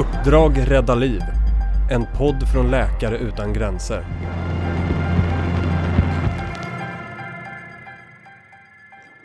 Uppdrag 0.00 0.70
rädda 0.70 0.94
liv. 0.94 1.20
En 1.90 2.06
podd 2.18 2.48
från 2.52 2.70
Läkare 2.70 3.18
utan 3.18 3.52
gränser. 3.52 4.04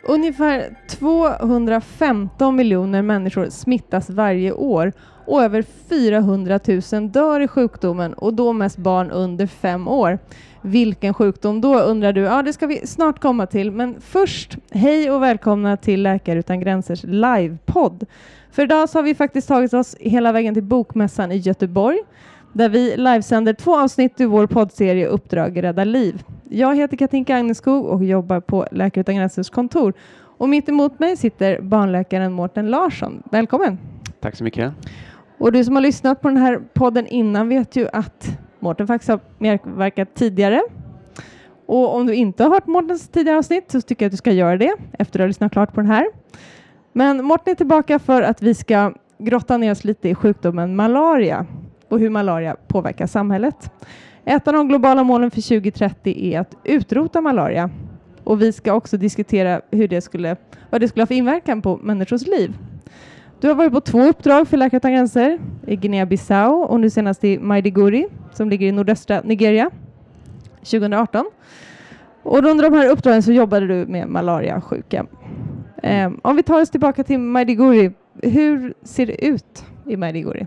Ungefär 0.02 0.76
215 0.88 2.56
miljoner 2.56 3.02
människor 3.02 3.48
smittas 3.50 4.10
varje 4.10 4.52
år 4.52 4.92
och 5.26 5.42
över 5.42 5.64
400 5.88 6.60
000 6.92 7.10
dör 7.10 7.40
i 7.40 7.48
sjukdomen 7.48 8.14
och 8.14 8.34
då 8.34 8.52
mest 8.52 8.76
barn 8.76 9.10
under 9.10 9.46
fem 9.46 9.88
år. 9.88 10.18
Vilken 10.62 11.14
sjukdom 11.14 11.60
då 11.60 11.80
undrar 11.80 12.12
du? 12.12 12.20
Ja, 12.20 12.42
det 12.42 12.52
ska 12.52 12.66
vi 12.66 12.86
snart 12.86 13.20
komma 13.20 13.46
till. 13.46 13.70
Men 13.70 13.96
först, 14.00 14.56
hej 14.70 15.10
och 15.10 15.22
välkomna 15.22 15.76
till 15.76 16.02
Läkare 16.02 16.38
utan 16.38 16.60
gränsers 16.60 17.04
livepodd. 17.04 18.06
För 18.50 18.62
idag 18.62 18.88
så 18.88 18.98
har 18.98 19.02
vi 19.02 19.14
faktiskt 19.14 19.48
tagit 19.48 19.74
oss 19.74 19.96
hela 20.00 20.32
vägen 20.32 20.54
till 20.54 20.62
Bokmässan 20.62 21.32
i 21.32 21.36
Göteborg 21.36 21.98
där 22.52 22.68
vi 22.68 22.96
livesänder 22.96 23.52
två 23.52 23.78
avsnitt 23.78 24.20
ur 24.20 24.26
vår 24.26 24.46
poddserie 24.46 25.06
Uppdrag 25.06 25.62
rädda 25.62 25.84
liv. 25.84 26.22
Jag 26.48 26.76
heter 26.76 26.96
Katinka 26.96 27.36
Agneskog 27.36 27.86
och 27.86 28.04
jobbar 28.04 28.40
på 28.40 28.66
Läkare 28.70 29.00
utan 29.00 29.16
gränsers 29.16 29.50
kontor. 29.50 29.92
Och 30.38 30.48
mitt 30.48 30.68
emot 30.68 30.98
mig 30.98 31.16
sitter 31.16 31.60
barnläkaren 31.60 32.32
Mårten 32.32 32.70
Larsson. 32.70 33.22
Välkommen! 33.30 33.78
Tack 34.20 34.36
så 34.36 34.44
mycket. 34.44 34.72
Och 35.38 35.52
du 35.52 35.64
som 35.64 35.74
har 35.74 35.82
lyssnat 35.82 36.20
på 36.20 36.28
den 36.28 36.36
här 36.36 36.60
podden 36.74 37.06
innan 37.06 37.48
vet 37.48 37.76
ju 37.76 37.88
att 37.92 38.38
Mårten 38.60 38.86
faktiskt 38.86 39.08
har 39.10 39.20
medverkat 39.38 40.14
tidigare. 40.14 40.62
Och 41.66 41.94
om 41.94 42.06
du 42.06 42.14
inte 42.14 42.42
har 42.42 42.50
hört 42.50 42.66
Mårtens 42.66 43.08
tidigare 43.08 43.38
avsnitt 43.38 43.70
så 43.70 43.80
tycker 43.80 44.04
jag 44.04 44.08
att 44.08 44.12
du 44.12 44.16
ska 44.16 44.32
göra 44.32 44.56
det 44.56 44.76
efter 44.92 45.20
att 45.20 45.22
ha 45.22 45.26
lyssnat 45.26 45.52
klart 45.52 45.74
på 45.74 45.80
den 45.80 45.90
här. 45.90 46.06
Men 46.92 47.24
Mårten 47.24 47.50
är 47.50 47.54
tillbaka 47.54 47.98
för 47.98 48.22
att 48.22 48.42
vi 48.42 48.54
ska 48.54 48.92
grotta 49.18 49.56
ner 49.56 49.72
oss 49.72 49.84
lite 49.84 50.08
i 50.08 50.14
sjukdomen 50.14 50.76
malaria 50.76 51.46
och 51.88 52.00
hur 52.00 52.10
malaria 52.10 52.56
påverkar 52.68 53.06
samhället. 53.06 53.70
Ett 54.24 54.48
av 54.48 54.54
de 54.54 54.68
globala 54.68 55.04
målen 55.04 55.30
för 55.30 55.40
2030 55.40 56.14
är 56.18 56.40
att 56.40 56.54
utrota 56.64 57.20
malaria 57.20 57.70
och 58.24 58.42
vi 58.42 58.52
ska 58.52 58.72
också 58.72 58.96
diskutera 58.96 59.60
hur 59.70 59.88
det 59.88 60.00
skulle, 60.00 60.36
vad 60.70 60.80
det 60.80 60.88
skulle 60.88 61.02
ha 61.02 61.06
för 61.06 61.14
inverkan 61.14 61.62
på 61.62 61.76
människors 61.76 62.26
liv. 62.26 62.54
Du 63.46 63.50
har 63.50 63.56
varit 63.56 63.72
på 63.72 63.80
två 63.80 64.02
uppdrag 64.02 64.48
för 64.48 64.56
Läkare 64.56 64.76
utan 64.76 64.92
gränser 64.92 65.38
i 65.66 65.76
Guinea-Bissau 65.76 66.64
och 66.64 66.80
nu 66.80 66.90
senast 66.90 67.24
i 67.24 67.38
Maiduguri 67.38 68.06
som 68.32 68.50
ligger 68.50 68.66
i 68.66 68.72
nordöstra 68.72 69.20
Nigeria 69.24 69.70
2018. 70.56 71.26
Och 72.22 72.38
under 72.38 72.62
de 72.70 72.72
här 72.72 72.90
uppdragen 72.90 73.22
så 73.22 73.32
jobbade 73.32 73.66
du 73.66 73.86
med 73.86 74.08
malariasjuka. 74.08 75.06
Ehm, 75.82 76.20
om 76.22 76.36
vi 76.36 76.42
tar 76.42 76.62
oss 76.62 76.70
tillbaka 76.70 77.04
till 77.04 77.18
Maiduguri, 77.18 77.92
hur 78.22 78.74
ser 78.82 79.06
det 79.06 79.24
ut 79.24 79.64
i 79.86 79.96
Maiduguri? 79.96 80.46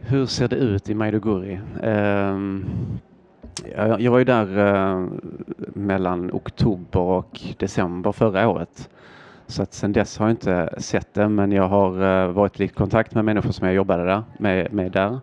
Hur 0.00 0.26
ser 0.26 0.48
det 0.48 0.56
ut 0.56 0.88
i 0.88 0.94
Maiduguri? 0.94 1.60
Ehm, 1.82 2.64
jag, 3.76 4.00
jag 4.00 4.10
var 4.10 4.18
ju 4.18 4.24
där 4.24 4.58
eh, 4.58 5.06
mellan 5.74 6.30
oktober 6.32 7.00
och 7.00 7.40
december 7.58 8.12
förra 8.12 8.48
året. 8.48 8.88
Så 9.52 9.62
att 9.62 9.74
sen 9.74 9.92
dess 9.92 10.18
har 10.18 10.26
jag 10.26 10.32
inte 10.32 10.74
sett 10.78 11.14
det, 11.14 11.28
men 11.28 11.52
jag 11.52 11.68
har 11.68 12.02
uh, 12.02 12.32
varit 12.32 12.60
i 12.60 12.68
kontakt 12.68 13.14
med 13.14 13.24
människor 13.24 13.50
som 13.50 13.66
jag 13.66 13.76
jobbade 13.76 14.04
där, 14.04 14.22
med, 14.38 14.72
med 14.72 14.92
där. 14.92 15.20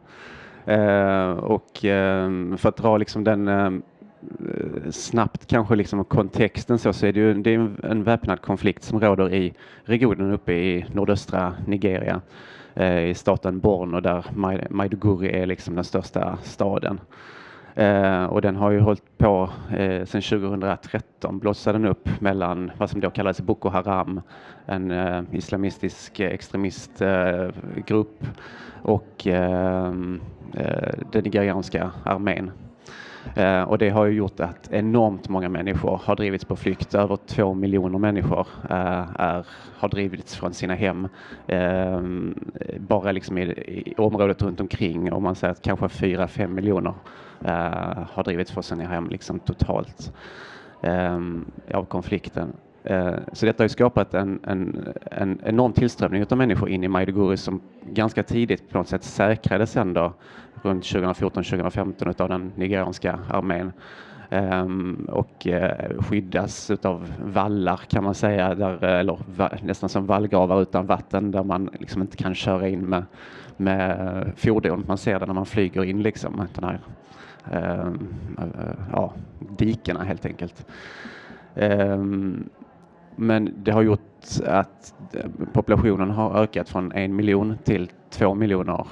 Uh, 0.67 1.31
och 1.31 1.83
uh, 1.83 2.57
för 2.57 2.69
att 2.69 2.77
dra 2.77 2.97
liksom 2.97 3.23
den 3.23 3.83
snabbt 4.89 5.45
kanske 5.45 5.75
liksom 5.75 6.05
kontexten 6.05 6.79
så, 6.79 6.93
så 6.93 7.05
är 7.05 7.13
det 7.13 7.19
ju 7.19 7.33
det 7.33 7.49
är 7.49 7.55
en, 7.55 7.79
en 7.83 8.03
väpnad 8.03 8.41
konflikt 8.41 8.83
som 8.83 8.99
råder 8.99 9.33
i 9.33 9.53
regionen 9.83 10.31
uppe 10.31 10.53
i 10.53 10.85
nordöstra 10.93 11.53
Nigeria 11.67 12.21
i 13.07 13.13
staten 13.13 13.59
Borno 13.59 13.99
där 13.99 14.25
Maiduguri 14.69 15.41
är 15.41 15.45
liksom 15.45 15.75
den 15.75 15.83
största 15.83 16.37
staden. 16.43 16.99
Eh, 17.75 18.23
och 18.23 18.41
den 18.41 18.55
har 18.55 18.71
ju 18.71 18.79
hållit 18.79 19.17
på 19.17 19.49
eh, 19.71 20.05
sedan 20.05 20.21
2013, 20.21 21.39
blossade 21.39 21.77
den 21.77 21.87
upp 21.87 22.21
mellan 22.21 22.71
vad 22.77 22.89
som 22.89 23.01
då 23.01 23.09
kallades 23.09 23.41
Boko 23.41 23.69
Haram, 23.69 24.21
en 24.65 24.91
eh, 24.91 25.21
islamistisk 25.31 26.19
extremistgrupp 26.19 28.23
eh, 28.23 28.29
och 28.81 29.27
eh, 29.27 29.93
eh, 30.53 30.93
den 31.11 31.23
nigerianska 31.23 31.91
armén. 32.03 32.51
Eh, 33.35 33.61
och 33.61 33.77
det 33.77 33.89
har 33.89 34.05
ju 34.05 34.13
gjort 34.13 34.39
att 34.39 34.69
enormt 34.71 35.29
många 35.29 35.49
människor 35.49 36.01
har 36.03 36.15
drivits 36.15 36.45
på 36.45 36.55
flykt. 36.55 36.95
Över 36.95 37.17
två 37.27 37.53
miljoner 37.53 37.99
människor 37.99 38.47
eh, 38.69 39.05
är, 39.15 39.45
har 39.77 39.89
drivits 39.89 40.35
från 40.35 40.53
sina 40.53 40.75
hem. 40.75 41.07
Eh, 41.47 42.01
bara 42.77 43.11
liksom 43.11 43.37
i, 43.37 43.41
i, 43.41 43.93
området 43.97 44.41
runt 44.41 44.59
omkring 44.59 45.13
om 45.13 45.23
man 45.23 45.35
säger 45.35 45.51
att 45.51 45.61
kanske 45.61 45.89
fyra, 45.89 46.27
fem 46.27 46.53
miljoner 46.53 46.93
Eh, 47.45 48.03
har 48.11 48.23
drivits 48.23 48.51
från 48.51 48.63
sina 48.63 48.83
hem 48.83 49.09
liksom 49.09 49.39
totalt 49.39 50.13
eh, 50.81 51.19
av 51.73 51.85
konflikten. 51.85 52.53
Eh, 52.83 53.13
så 53.33 53.45
detta 53.45 53.61
har 53.61 53.65
ju 53.65 53.69
skapat 53.69 54.13
en, 54.13 54.39
en, 54.43 54.93
en 55.11 55.39
enorm 55.45 55.73
tillströmning 55.73 56.25
av 56.29 56.37
människor 56.37 56.69
in 56.69 56.83
i 56.83 56.87
Maiduguri 56.87 57.37
som 57.37 57.61
ganska 57.91 58.23
tidigt 58.23 58.69
på 58.69 58.77
något 58.77 58.87
sätt 58.87 59.03
säkrades 59.03 59.77
ändå 59.77 60.13
runt 60.61 60.83
2014-2015 60.83 62.21
av 62.21 62.29
den 62.29 62.51
nigerianska 62.55 63.19
armén 63.29 63.71
ehm, 64.29 65.07
och 65.11 65.47
eh, 65.47 65.99
skyddas 65.99 66.71
av 66.83 67.13
vallar 67.23 67.77
kan 67.77 68.03
man 68.03 68.15
säga, 68.15 68.55
där, 68.55 68.83
eller 68.83 69.19
nästan 69.63 69.89
som 69.89 70.05
vallgravar 70.05 70.61
utan 70.61 70.85
vatten 70.85 71.31
där 71.31 71.43
man 71.43 71.69
liksom 71.79 72.01
inte 72.01 72.17
kan 72.17 72.35
köra 72.35 72.67
in 72.67 72.81
med, 72.81 73.03
med 73.57 74.31
fordon. 74.35 74.83
Man 74.87 74.97
ser 74.97 75.19
det 75.19 75.25
när 75.25 75.33
man 75.33 75.45
flyger 75.45 75.83
in 75.83 76.03
liksom, 76.03 76.47
den 76.53 76.63
här 76.63 76.79
Eh, 77.51 77.87
eh, 78.37 78.79
ja, 78.91 79.13
dikena 79.39 80.03
helt 80.03 80.25
enkelt. 80.25 80.65
Ehm, 81.55 82.49
men 83.15 83.49
det 83.63 83.71
har 83.71 83.83
gjort 83.83 84.08
att 84.45 84.93
populationen 85.53 86.09
har 86.09 86.43
ökat 86.43 86.69
från 86.69 86.91
en 86.91 87.15
miljon 87.15 87.57
till 87.63 87.91
två 88.09 88.35
miljoner 88.35 88.85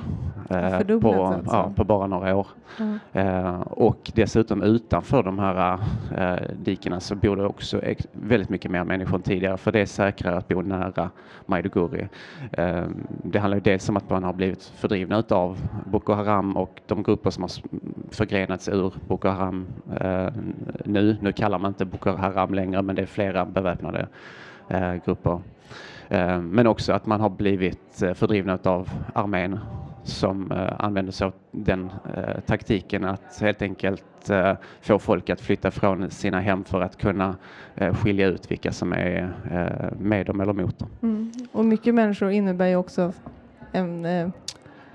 eh, 0.50 1.00
på, 1.00 1.24
alltså. 1.24 1.56
ja, 1.56 1.72
på 1.76 1.84
bara 1.84 2.08
några 2.08 2.36
år. 2.36 2.48
Mm. 2.80 3.00
Eh, 3.14 3.62
och 3.62 4.12
dessutom 4.16 4.64
utanför 4.64 5.24
de 5.24 5.40
här 5.40 5.80
eh, 6.18 6.56
dikena 6.60 7.00
så 7.00 7.16
bor 7.16 7.36
det 7.36 7.46
också 7.46 7.82
väldigt 8.12 8.50
mycket 8.50 8.72
mer 8.72 8.84
människor 8.84 9.16
än 9.16 9.22
tidigare 9.22 9.58
för 9.58 9.72
det 9.72 9.80
är 9.80 9.86
säkrare 9.86 10.38
att 10.38 10.48
bo 10.48 10.62
nära 10.62 11.10
Maiduguri. 11.46 12.08
Eh, 12.52 12.86
det 13.08 13.40
handlar 13.40 13.58
ju 13.58 13.62
dels 13.62 13.90
om 13.90 13.98
att 13.98 14.09
man 14.09 14.24
har 14.24 14.34
blivit 14.34 14.64
fördrivna 14.64 15.24
av 15.30 15.58
Boko 15.86 16.14
Haram 16.14 16.58
och 16.58 16.82
de 16.86 17.04
grupper 17.04 17.30
som 17.30 17.44
har 17.44 17.52
förgrenats 18.12 18.70
ur 18.70 18.94
Boko 19.08 19.28
Haram 19.28 19.66
eh, 20.02 20.28
nu. 20.86 21.18
Nu 21.22 21.32
kallar 21.32 21.59
man 21.59 21.70
inte 21.70 21.86
Boko 21.86 22.09
Haram 22.09 22.54
längre 22.54 22.82
men 22.82 22.96
det 22.96 23.02
är 23.02 23.06
flera 23.06 23.46
beväpnade 23.46 24.00
eh, 24.00 24.08
Eh, 24.69 24.94
grupper. 25.05 25.39
Eh, 26.09 26.41
men 26.41 26.67
också 26.67 26.94
att 26.94 27.05
man 27.05 27.22
har 27.22 27.29
blivit 27.29 28.01
eh, 28.01 28.13
fördrivna 28.13 28.59
av 28.63 28.89
armén 29.13 29.59
som 30.03 30.51
eh, 30.51 30.73
använder 30.79 31.11
sig 31.11 31.28
av 31.28 31.33
den 31.51 31.91
eh, 32.16 32.39
taktiken 32.45 33.05
att 33.05 33.38
helt 33.41 33.61
enkelt 33.61 34.03
få 34.81 35.00
folk 35.00 35.29
att 35.29 35.41
flytta 35.41 35.72
från 35.72 36.09
sina 36.09 36.39
hem 36.39 36.63
för 36.63 36.81
att 36.81 36.97
kunna 36.97 37.35
skilja 37.94 38.28
ut 38.28 38.51
vilka 38.51 38.72
som 38.72 38.94
är 38.94 39.33
med 40.00 40.25
dem 40.25 40.41
eller 40.41 40.53
mot 40.53 40.79
dem. 40.79 40.89
Mm. 41.01 41.31
Och 41.51 41.66
mycket 41.66 41.95
människor 41.95 42.31
innebär 42.31 42.67
ju 42.67 42.75
också 42.75 43.13
en 43.72 44.05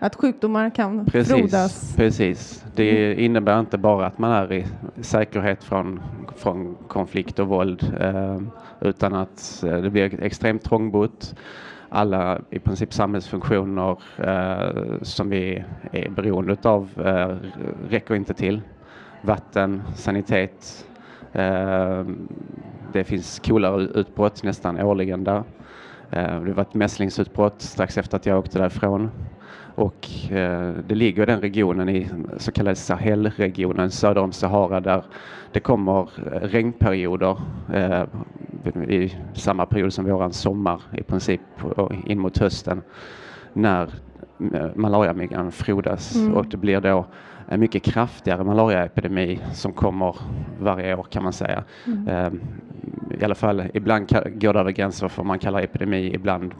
att 0.02 0.16
sjukdomar 0.16 0.70
kan 0.70 1.06
precis, 1.06 1.32
frodas. 1.32 1.96
Precis. 1.96 2.64
Det 2.74 3.12
mm. 3.12 3.24
innebär 3.24 3.60
inte 3.60 3.78
bara 3.78 4.06
att 4.06 4.18
man 4.18 4.32
är 4.32 4.52
i 4.52 4.66
säkerhet 5.00 5.64
från, 5.64 6.00
från 6.36 6.76
konflikt 6.88 7.38
och 7.38 7.48
våld 7.48 7.94
eh, 8.00 8.40
utan 8.80 9.14
att 9.14 9.64
eh, 9.66 9.76
det 9.76 9.90
blir 9.90 10.22
extremt 10.22 10.62
trångbott. 10.62 11.34
Alla 11.88 12.40
i 12.50 12.58
princip 12.58 12.92
samhällsfunktioner 12.92 13.98
eh, 14.18 15.02
som 15.02 15.30
vi 15.30 15.64
är 15.92 16.10
beroende 16.10 16.56
av 16.62 16.88
eh, 16.96 17.36
räcker 17.88 18.14
inte 18.14 18.34
till. 18.34 18.60
Vatten, 19.22 19.82
sanitet. 19.96 20.86
Det 22.92 23.04
finns 23.04 23.38
kolerautbrott 23.38 24.42
nästan 24.42 24.80
årligen 24.80 25.24
där. 25.24 25.42
Det 26.44 26.52
var 26.52 26.62
ett 26.62 26.74
mässlingsutbrott 26.74 27.60
strax 27.60 27.98
efter 27.98 28.16
att 28.16 28.26
jag 28.26 28.38
åkte 28.38 28.58
därifrån 28.58 29.10
och 29.74 30.08
eh, 30.30 30.72
det 30.88 30.94
ligger 30.94 31.26
den 31.26 31.40
regionen 31.40 31.88
i 31.88 32.08
så 32.36 32.52
kallade 32.52 32.76
Sahelregionen 32.76 33.90
söder 33.90 34.20
om 34.20 34.32
Sahara 34.32 34.80
där 34.80 35.04
det 35.52 35.60
kommer 35.60 36.00
eh, 36.00 36.40
regnperioder 36.40 37.36
eh, 37.74 38.04
i 38.88 39.16
samma 39.34 39.66
period 39.66 39.92
som 39.92 40.04
våran 40.04 40.32
sommar 40.32 40.82
i 40.92 41.02
princip 41.02 41.40
in 42.06 42.18
mot 42.18 42.38
hösten 42.38 42.82
när 43.52 43.90
malariamyggan 44.74 45.52
frodas 45.52 46.16
mm. 46.16 46.34
och 46.34 46.46
det 46.46 46.56
blir 46.56 46.80
då 46.80 47.06
en 47.48 47.60
mycket 47.60 47.82
kraftigare 47.82 48.44
malariaepidemi 48.44 49.40
som 49.52 49.72
kommer 49.72 50.16
varje 50.60 50.94
år 50.94 51.06
kan 51.10 51.22
man 51.22 51.32
säga. 51.32 51.64
Mm. 51.86 52.40
i 53.20 53.24
alla 53.24 53.34
fall 53.34 53.62
ibland 53.74 54.08
går 54.40 54.52
det 54.52 54.60
över 54.60 54.70
gränser 54.70 55.08
för 55.08 55.16
vad 55.16 55.26
man 55.26 55.38
kallar 55.38 55.62
epidemi, 55.62 56.14
ibland, 56.14 56.54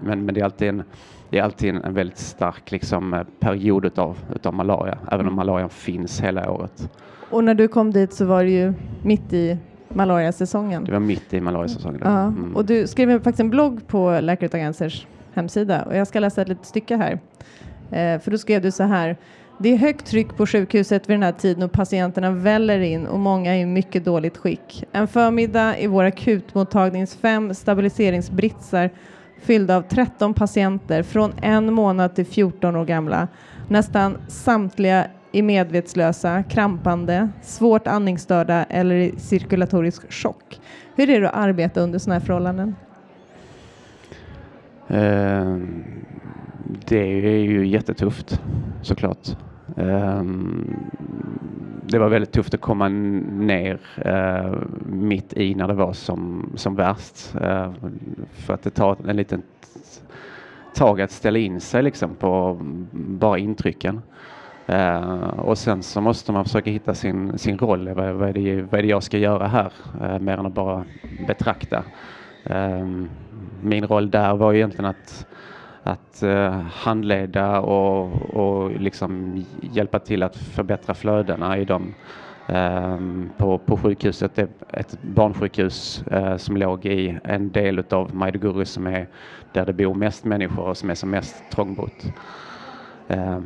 men, 0.00 0.24
men 0.24 0.34
det 0.34 0.40
är 0.40 0.44
alltid 0.44 0.68
en, 0.68 0.82
det 1.30 1.38
är 1.38 1.42
alltid 1.42 1.74
en 1.74 1.94
väldigt 1.94 2.18
stark 2.18 2.70
liksom, 2.70 3.24
period 3.40 3.84
utav, 3.84 4.18
utav 4.34 4.54
malaria, 4.54 4.98
även 5.06 5.20
om 5.20 5.26
mm. 5.26 5.34
malarian 5.34 5.70
finns 5.70 6.20
hela 6.20 6.50
året. 6.50 6.90
Och 7.30 7.44
när 7.44 7.54
du 7.54 7.68
kom 7.68 7.90
dit 7.90 8.12
så 8.12 8.24
var 8.24 8.44
det 8.44 8.50
ju 8.50 8.72
mitt 9.02 9.32
i 9.32 9.58
malariasäsongen. 9.88 10.84
Det 10.84 10.92
var 10.92 11.00
mitt 11.00 11.34
i 11.34 11.40
malariasäsongen. 11.40 12.00
Ja, 12.04 12.22
mm. 12.22 12.56
och 12.56 12.64
du 12.64 12.86
skrev 12.86 13.22
faktiskt 13.22 13.40
en 13.40 13.50
blogg 13.50 13.86
på 13.86 14.18
Läkare 14.20 14.46
utan 14.46 14.60
gränsers 14.60 15.06
hemsida 15.34 15.82
och 15.82 15.96
jag 15.96 16.06
ska 16.06 16.20
läsa 16.20 16.42
ett 16.42 16.48
litet 16.48 16.66
stycke 16.66 16.96
här. 16.96 17.12
Eh, 17.90 18.20
för 18.20 18.30
då 18.30 18.38
skrev 18.38 18.62
du 18.62 18.70
så 18.70 18.82
här. 18.82 19.16
Det 19.60 19.68
är 19.68 19.76
högt 19.76 20.06
tryck 20.06 20.36
på 20.36 20.46
sjukhuset 20.46 21.08
vid 21.08 21.14
den 21.14 21.22
här 21.22 21.32
tiden 21.32 21.62
och 21.62 21.72
patienterna 21.72 22.30
väller 22.30 22.80
in 22.80 23.06
och 23.06 23.18
många 23.18 23.54
är 23.54 23.58
i 23.58 23.66
mycket 23.66 24.04
dåligt 24.04 24.36
skick. 24.36 24.84
En 24.92 25.08
förmiddag 25.08 25.78
i 25.78 25.86
vår 25.86 26.04
akutmottagnings 26.04 27.16
fem 27.16 27.54
stabiliseringsbritsar 27.54 28.90
fyllda 29.42 29.76
av 29.76 29.82
13 29.82 30.34
patienter 30.34 31.02
från 31.02 31.32
en 31.42 31.72
månad 31.72 32.14
till 32.14 32.26
14 32.26 32.76
år 32.76 32.84
gamla. 32.84 33.28
Nästan 33.68 34.16
samtliga 34.28 35.06
är 35.32 35.42
medvetslösa, 35.42 36.42
krampande, 36.42 37.28
svårt 37.42 37.86
andningsstörda 37.86 38.64
eller 38.64 38.94
i 38.94 39.14
cirkulatorisk 39.18 40.12
chock. 40.12 40.60
Hur 40.96 41.10
är 41.10 41.20
det 41.20 41.30
att 41.30 41.36
arbeta 41.36 41.80
under 41.80 41.98
sådana 41.98 42.18
här 42.18 42.26
förhållanden? 42.26 42.74
Ehm, 44.88 45.84
det 46.86 46.98
är 46.98 47.38
ju 47.38 47.66
jättetufft 47.66 48.40
såklart. 48.82 49.28
Ehm, 49.76 50.76
det 51.82 51.98
var 51.98 52.08
väldigt 52.08 52.32
tufft 52.32 52.54
att 52.54 52.60
komma 52.60 52.88
ner 52.88 53.80
eh, 53.96 54.52
mitt 54.86 55.32
i 55.32 55.54
när 55.54 55.68
det 55.68 55.74
var 55.74 55.92
som, 55.92 56.52
som 56.54 56.74
värst. 56.74 57.34
Ehm, 57.40 57.72
för 58.32 58.54
att 58.54 58.62
det 58.62 58.70
tar 58.70 58.96
en 59.08 59.16
liten 59.16 59.42
tag 60.74 61.00
att 61.00 61.10
ställa 61.10 61.38
in 61.38 61.60
sig 61.60 61.82
liksom 61.82 62.14
på 62.14 62.58
bara 62.92 63.38
intrycken. 63.38 64.02
Uh, 64.72 65.38
och 65.38 65.58
sen 65.58 65.82
så 65.82 66.00
måste 66.00 66.32
man 66.32 66.44
försöka 66.44 66.70
hitta 66.70 66.94
sin, 66.94 67.38
sin 67.38 67.58
roll. 67.58 67.88
Vad, 67.88 68.14
vad, 68.14 68.28
är 68.28 68.32
det, 68.32 68.62
vad 68.62 68.78
är 68.78 68.82
det 68.82 68.88
jag 68.88 69.02
ska 69.02 69.18
göra 69.18 69.46
här? 69.46 69.72
Uh, 70.02 70.18
mer 70.18 70.38
än 70.38 70.46
att 70.46 70.54
bara 70.54 70.84
betrakta. 71.26 71.84
Uh, 72.50 73.04
min 73.62 73.86
roll 73.86 74.10
där 74.10 74.36
var 74.36 74.54
egentligen 74.54 74.84
att, 74.84 75.26
att 75.82 76.22
handleda 76.72 77.60
och, 77.60 78.12
och 78.34 78.70
liksom 78.70 79.44
hjälpa 79.60 79.98
till 79.98 80.22
att 80.22 80.36
förbättra 80.36 80.94
flödena 80.94 81.58
i 81.58 81.64
dem. 81.64 81.94
på, 83.36 83.58
på 83.58 83.76
sjukhuset, 83.76 84.34
det 84.34 84.42
är 84.42 84.80
ett 84.80 84.98
barnsjukhus 85.02 86.04
som 86.36 86.56
låg 86.56 86.86
i 86.86 87.18
en 87.24 87.50
del 87.50 87.84
av 87.90 88.14
Maiduguri 88.14 88.64
som 88.64 88.86
är 88.86 89.08
där 89.52 89.66
det 89.66 89.72
bor 89.72 89.94
mest 89.94 90.24
människor 90.24 90.64
och 90.64 90.76
som 90.76 90.90
är 90.90 90.94
som 90.94 91.10
mest 91.10 91.42
trångbott. 91.50 92.12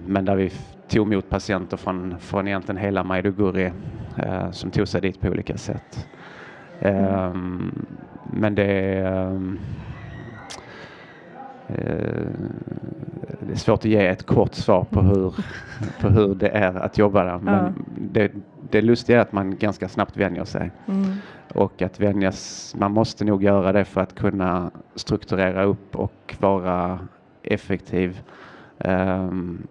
Men 0.07 0.25
där 0.25 0.37
vi 0.37 0.51
tog 0.93 1.13
emot 1.13 1.29
patienter 1.29 1.77
från, 1.77 2.19
från 2.19 2.49
egentligen 2.49 2.81
hela 2.81 3.05
Maiduguri 3.05 3.73
eh, 4.17 4.51
som 4.51 4.71
tog 4.71 4.89
sig 4.89 5.01
dit 5.01 5.21
på 5.21 5.29
olika 5.29 5.57
sätt. 5.57 6.09
Eh, 6.81 7.35
men 8.33 8.55
det 8.55 8.99
ehm, 8.99 9.59
eh, 11.69 12.27
det 13.47 13.53
är 13.53 13.57
svårt 13.57 13.79
att 13.79 13.85
ge 13.85 14.07
ett 14.07 14.27
kort 14.27 14.55
svar 14.55 14.85
på 14.85 15.01
hur, 15.01 15.35
på 16.01 16.09
hur 16.09 16.35
det 16.35 16.49
är 16.49 16.75
att 16.75 16.99
jobba 16.99 17.25
där. 17.25 17.39
Men 17.39 17.65
ja. 17.65 17.73
det, 17.99 18.33
det 18.71 18.81
lustiga 18.81 19.19
är 19.19 19.23
att 19.23 19.33
man 19.33 19.57
ganska 19.57 19.89
snabbt 19.89 20.17
vänjer 20.17 20.45
sig. 20.45 20.71
Mm. 20.87 21.13
Och 21.55 21.83
att 21.83 22.01
vänjas, 22.01 22.75
man 22.79 22.93
måste 22.93 23.25
nog 23.25 23.43
göra 23.43 23.73
det 23.73 23.85
för 23.85 24.01
att 24.01 24.15
kunna 24.15 24.71
strukturera 24.95 25.65
upp 25.65 25.97
och 25.97 26.37
vara 26.41 26.99
effektiv. 27.43 28.21
Um, 28.79 29.67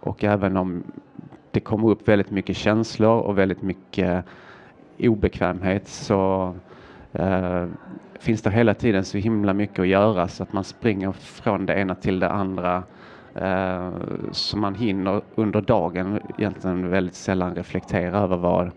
och 0.00 0.24
även 0.24 0.56
om 0.56 0.82
det 1.50 1.60
kommer 1.60 1.88
upp 1.88 2.08
väldigt 2.08 2.30
mycket 2.30 2.56
känslor 2.56 3.20
och 3.20 3.38
väldigt 3.38 3.62
mycket 3.62 4.24
obekvämhet 4.98 5.88
så 5.88 6.54
eh, 7.14 7.66
finns 8.18 8.42
det 8.42 8.50
hela 8.50 8.74
tiden 8.74 9.04
så 9.04 9.18
himla 9.18 9.54
mycket 9.54 9.78
att 9.78 9.86
göra 9.86 10.28
så 10.28 10.42
att 10.42 10.52
man 10.52 10.64
springer 10.64 11.12
från 11.12 11.66
det 11.66 11.74
ena 11.74 11.94
till 11.94 12.20
det 12.20 12.30
andra. 12.30 12.82
Eh, 13.34 13.90
så 14.32 14.56
man 14.56 14.74
hinner 14.74 15.22
under 15.34 15.60
dagen 15.60 16.20
egentligen 16.38 16.90
väldigt 16.90 17.14
sällan 17.14 17.54
reflektera 17.54 18.18
över 18.18 18.36
vad 18.36 18.70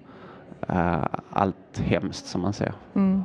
eh, 0.68 1.06
allt 1.30 1.80
hemskt 1.80 2.26
som 2.26 2.42
man 2.42 2.54
ser. 2.54 2.74
Mm. 2.94 3.24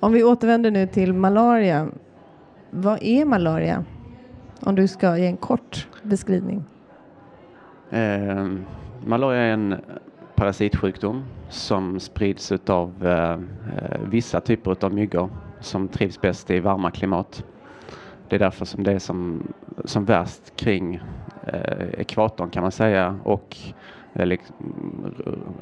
Om 0.00 0.12
vi 0.12 0.24
återvänder 0.24 0.70
nu 0.70 0.86
till 0.86 1.12
malaria. 1.12 1.88
Vad 2.70 3.02
är 3.02 3.24
malaria? 3.24 3.84
Om 4.60 4.74
du 4.74 4.88
ska 4.88 5.18
ge 5.18 5.26
en 5.26 5.36
kort 5.36 5.88
beskrivning. 6.02 6.64
Eh, 7.90 8.46
malaria 9.06 9.42
är 9.42 9.52
en 9.52 9.76
parasitsjukdom 10.36 11.24
som 11.48 12.00
sprids 12.00 12.52
av 12.66 13.06
eh, 13.06 13.38
vissa 14.10 14.40
typer 14.40 14.84
av 14.84 14.94
myggor 14.94 15.30
som 15.60 15.88
trivs 15.88 16.20
bäst 16.20 16.50
i 16.50 16.60
varma 16.60 16.90
klimat. 16.90 17.44
Det 18.28 18.36
är 18.36 18.40
därför 18.40 18.64
som 18.64 18.84
det 18.84 18.92
är 18.92 18.98
som, 18.98 19.42
som 19.84 20.04
värst 20.04 20.56
kring 20.56 21.00
eh, 21.46 22.00
ekvatorn 22.00 22.50
kan 22.50 22.62
man 22.62 22.72
säga 22.72 23.18
och 23.24 23.56
eh, 24.14 24.38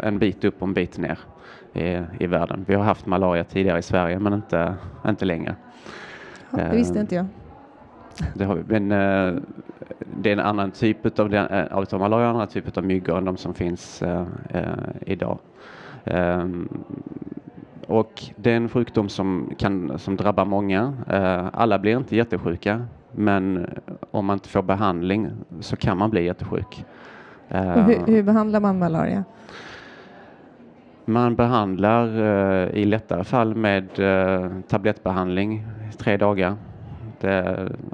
en 0.00 0.18
bit 0.18 0.44
upp 0.44 0.62
och 0.62 0.68
en 0.68 0.74
bit 0.74 0.98
ner 0.98 1.18
i, 1.72 2.02
i 2.20 2.26
världen. 2.26 2.64
Vi 2.68 2.74
har 2.74 2.84
haft 2.84 3.06
malaria 3.06 3.44
tidigare 3.44 3.78
i 3.78 3.82
Sverige 3.82 4.18
men 4.18 4.32
inte, 4.32 4.74
inte 5.06 5.24
längre. 5.24 5.56
det 6.50 6.70
visste 6.76 6.98
inte 6.98 7.14
jag. 7.14 7.26
Det 8.34 8.44
har 8.44 8.54
vi. 8.54 8.80
Men 8.80 8.92
uh, 8.92 9.42
det 10.16 10.28
är 10.28 10.32
en 10.32 10.40
annan 10.40 10.70
typ 10.70 11.18
av, 11.18 11.30
den, 11.30 11.48
uh, 11.48 11.78
av 11.92 12.00
malaria, 12.00 12.28
en 12.28 12.36
annan 12.36 12.48
typ 12.48 12.76
av 12.78 12.84
myggor 12.84 13.18
än 13.18 13.24
de 13.24 13.36
som 13.36 13.54
finns 13.54 14.02
uh, 14.02 14.24
idag. 15.06 15.38
Um, 16.04 16.84
och 17.86 18.22
det 18.36 18.52
är 18.52 18.56
en 18.56 18.68
sjukdom 18.68 19.08
som, 19.08 19.54
kan, 19.58 19.98
som 19.98 20.16
drabbar 20.16 20.44
många. 20.44 20.94
alla 21.52 21.78
blir 21.78 21.96
inte 21.96 22.16
jättesjuka, 22.16 22.86
men 23.12 23.66
om 24.10 24.26
man 24.26 24.36
inte 24.36 24.48
får 24.48 24.62
behandling 24.62 25.30
så 25.60 25.76
kan 25.76 25.98
man 25.98 26.10
bli 26.10 26.24
jättesjuk. 26.24 26.84
Hur, 27.48 28.06
hur, 28.06 28.22
behandlar 28.22 28.60
man 28.60 28.78
malaria? 28.78 29.24
Man 31.04 31.34
behandlar 31.36 32.08
i 32.74 32.84
lättare 32.84 33.24
fall 33.24 33.54
med 33.54 33.88
tablettbehandling 34.68 35.66
i 35.92 35.96
tre 35.96 36.16
dagar 36.16 36.56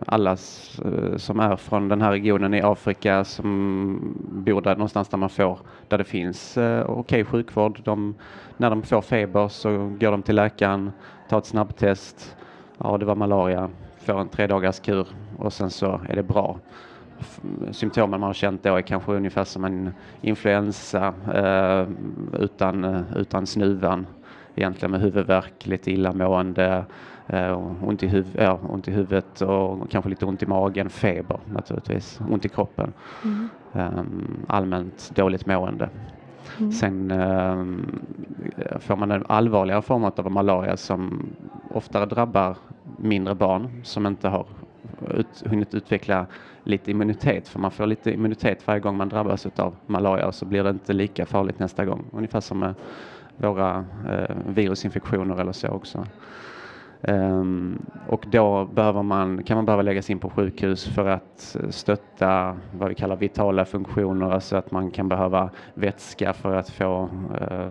alla 0.07 0.31
eh, 0.31 1.17
som 1.17 1.41
är 1.41 1.57
från 1.57 1.89
den 1.89 2.03
här 2.03 2.11
regionen 2.11 2.55
i 2.55 2.63
Afrika 2.63 3.25
som 3.25 4.15
bor 4.31 4.61
där 4.61 4.75
någonstans 4.75 5.09
där 5.09 5.19
man 5.19 5.31
får, 5.31 5.59
där 5.89 5.99
det 5.99 6.05
finns 6.05 6.59
eh, 6.59 6.81
okej 6.81 7.01
okay 7.01 7.25
sjukvård. 7.25 7.81
De, 7.85 8.15
när 8.57 8.71
de 8.71 8.83
får 8.83 9.03
feber 9.03 9.49
så 9.49 9.71
går 10.01 10.11
de 10.11 10.23
till 10.23 10.37
läkaren, 10.37 10.93
tar 11.29 11.39
ett 11.39 11.47
snabbtest. 11.47 12.37
Ja, 12.79 12.99
det 12.99 13.05
var 13.05 13.15
malaria, 13.15 13.71
får 13.99 14.21
en 14.21 14.29
tre 14.29 14.47
dagars 14.47 14.81
kur 14.81 15.07
och 15.37 15.53
sen 15.53 15.71
så 15.71 16.01
är 16.09 16.17
det 16.17 16.23
bra. 16.23 16.59
Symptomen 17.71 18.21
man 18.21 18.27
har 18.27 18.35
känt 18.35 18.63
då 18.63 18.77
är 18.77 18.83
kanske 18.83 19.13
ungefär 19.13 19.45
som 19.45 19.65
en 19.65 19.91
influensa 20.21 21.15
eh, 21.35 21.89
utan, 22.41 22.85
eh, 22.85 23.01
utan 23.17 23.47
snuvan. 23.47 24.07
Egentligen 24.55 24.91
med 24.91 25.01
huvudvärk, 25.01 25.67
lite 25.67 25.91
illamående, 25.91 26.85
Uh, 27.33 27.85
ont, 27.85 28.03
i 28.03 28.09
huv 28.09 28.27
ja, 28.39 28.59
ont 28.69 28.89
i 28.89 28.91
huvudet 28.91 29.43
och 29.43 29.91
kanske 29.91 30.11
lite 30.11 30.27
ont 30.27 30.43
i 30.43 30.47
magen, 30.47 30.91
feber 30.91 31.39
naturligtvis, 31.53 32.21
ont 32.31 32.45
i 32.45 32.49
kroppen. 32.49 32.93
Mm. 33.25 33.49
Um, 33.73 34.47
allmänt 34.49 35.11
dåligt 35.15 35.47
mående. 35.47 35.89
Mm. 36.59 36.73
Sen 36.73 37.11
um, 37.11 38.01
får 38.81 38.97
man 38.97 39.11
en 39.11 39.25
allvarligare 39.29 39.83
form 39.83 40.05
av 40.05 40.33
malaria 40.33 40.77
som 40.77 41.27
oftare 41.71 42.07
drabbar 42.07 42.57
mindre 42.97 43.35
barn 43.35 43.71
som 43.83 44.07
inte 44.07 44.29
har 44.29 44.47
ut, 45.11 45.43
hunnit 45.47 45.75
utveckla 45.75 46.27
lite 46.65 46.91
immunitet. 46.91 47.49
För 47.49 47.59
man 47.59 47.71
får 47.71 47.87
lite 47.87 48.13
immunitet 48.13 48.67
varje 48.67 48.81
gång 48.81 48.97
man 48.97 49.09
drabbas 49.09 49.47
av 49.47 49.77
malaria 49.87 50.33
så 50.33 50.45
blir 50.45 50.65
det 50.65 50.71
inte 50.71 50.93
lika 50.93 51.27
farligt 51.27 51.59
nästa 51.59 51.85
gång. 51.85 52.05
Ungefär 52.13 52.41
som 52.41 52.59
med 52.59 52.75
våra 53.37 53.79
uh, 53.79 54.37
virusinfektioner 54.47 55.41
eller 55.41 55.53
så 55.53 55.69
också. 55.69 56.07
Um, 57.02 57.87
och 58.09 58.26
då 58.30 58.64
behöver 58.64 59.02
man, 59.02 59.42
kan 59.42 59.57
man 59.57 59.66
behöva 59.66 59.83
läggas 59.83 60.11
in 60.11 60.19
på 60.19 60.30
sjukhus 60.30 60.87
för 60.88 61.07
att 61.07 61.57
eh, 61.61 61.69
stötta 61.71 62.57
vad 62.78 62.88
vi 62.88 62.95
kallar 62.95 63.16
vitala 63.16 63.64
funktioner, 63.64 64.30
alltså 64.30 64.57
att 64.57 64.71
man 64.71 64.90
kan 64.90 65.09
behöva 65.09 65.50
vätska 65.75 66.33
för 66.33 66.54
att 66.54 66.71
få 66.71 67.11
uh, 67.40 67.69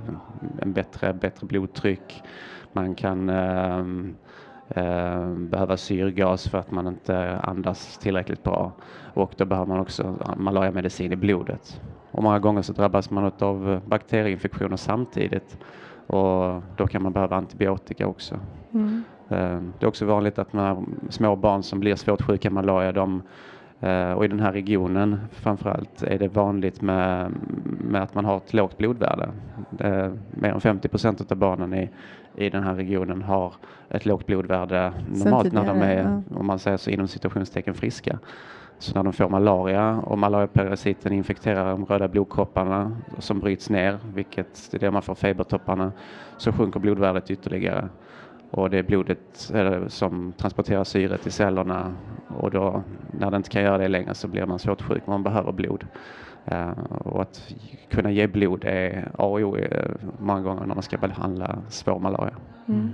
en 0.62 0.74
bättre, 0.74 1.14
bättre 1.14 1.48
blodtryck. 1.48 2.24
Man 2.74 2.96
kan 2.96 3.30
uh, 3.30 3.86
uh, 4.78 5.34
behöva 5.36 5.78
syrgas 5.78 6.48
för 6.48 6.58
att 6.58 6.72
man 6.72 6.88
inte 6.88 7.40
andas 7.40 7.98
tillräckligt 7.98 8.44
bra 8.44 8.72
och 9.14 9.34
då 9.38 9.46
behöver 9.46 9.68
man 9.68 9.80
också 9.80 10.16
malariamedicin 10.38 11.12
i 11.12 11.16
blodet. 11.16 11.82
Och 12.12 12.24
många 12.24 12.40
gånger 12.40 12.62
så 12.62 12.74
drabbas 12.74 13.10
man 13.10 13.32
av 13.40 13.82
bakterieinfektioner 13.86 14.78
samtidigt 14.78 15.58
och 16.08 16.62
då 16.78 16.88
kan 16.88 17.04
man 17.04 17.14
behöva 17.14 17.36
antibiotika 17.36 18.08
också. 18.08 18.40
Mm. 18.74 19.04
Eh, 19.30 19.60
Det 19.80 19.86
är 19.86 19.88
också 19.88 20.06
vanligt 20.06 20.40
att 20.40 20.54
man 20.54 21.00
små 21.10 21.36
barn 21.36 21.64
som 21.64 21.80
blir 21.80 21.96
svårt 21.96 22.22
sjuka 22.22 22.50
malaria, 22.50 22.92
de, 22.92 23.22
eh, 23.80 24.12
och 24.12 24.26
i 24.26 24.28
den 24.28 24.40
här 24.40 24.52
regionen 24.54 25.20
framförallt 25.32 26.04
är 26.04 26.20
det 26.20 26.28
vanligt 26.28 26.82
med, 26.82 27.32
med 27.82 28.04
att 28.04 28.16
man 28.16 28.26
har 28.26 28.38
ett 28.38 28.54
lågt 28.54 28.78
blodvärde. 28.78 29.30
Det, 29.70 30.18
mer 30.32 30.54
än 30.54 30.62
50 30.62 30.88
procent 30.88 31.32
av 31.32 31.38
barnen 31.38 31.74
i, 31.74 31.90
i 32.36 32.50
den 32.50 32.64
här 32.64 32.76
regionen 32.76 33.22
har 33.22 33.54
ett 33.90 34.06
lågt 34.06 34.26
blodvärde 34.26 34.94
normalt 35.08 35.54
när 35.54 35.66
de 35.66 35.82
är, 35.82 36.22
om 36.36 36.46
man 36.48 36.60
säger 36.60 36.78
så 36.78 36.90
inom 36.90 37.08
situationstecken 37.08 37.74
friska. 37.74 38.20
Så 38.82 38.96
när 38.96 39.04
de 39.04 39.14
får 39.14 39.30
malaria 39.30 40.02
och 40.06 40.18
malariaparasiten 40.18 41.14
infekterar 41.14 41.72
de 41.72 41.86
röda 41.86 42.08
blodkropparna 42.08 42.98
som 43.18 43.40
bryts 43.40 43.70
ner, 43.70 43.98
vilket 44.14 44.74
är 44.74 44.80
det 44.80 44.92
man 44.92 45.02
får 45.02 45.16
febertopparna, 45.16 45.92
så 46.38 46.52
sjunker 46.52 46.80
blodvärdet 46.80 47.32
ytterligare. 47.32 47.90
Och 48.52 48.70
det 48.70 48.78
är 48.78 48.84
blodet 48.84 49.52
som 49.88 50.34
transporterar 50.38 50.84
syret 50.84 51.22
till 51.22 51.32
cellerna 51.32 51.94
och 52.38 52.52
då 52.52 52.84
när 53.12 53.32
det 53.32 53.38
inte 53.38 53.50
kan 53.50 53.62
göra 53.62 53.78
det 53.78 53.88
längre 53.88 54.14
så 54.14 54.28
blir 54.28 54.46
man 54.46 54.60
svårt 54.60 54.82
sjuk. 54.82 55.08
Man 55.08 55.24
behöver 55.24 55.52
blod. 55.52 55.86
Eh, 56.46 56.70
och 56.90 57.22
att 57.22 57.54
kunna 57.90 58.12
ge 58.12 58.28
blod 58.28 58.64
är 58.66 59.12
A 59.18 59.26
och 59.26 59.40
O 59.40 59.58
eh, 59.58 59.92
många 60.20 60.42
gånger 60.42 60.66
när 60.66 60.76
man 60.76 60.84
ska 60.84 60.98
behandla 60.98 61.58
svår 61.70 62.00
malaria. 62.00 62.36
Mm. 62.68 62.90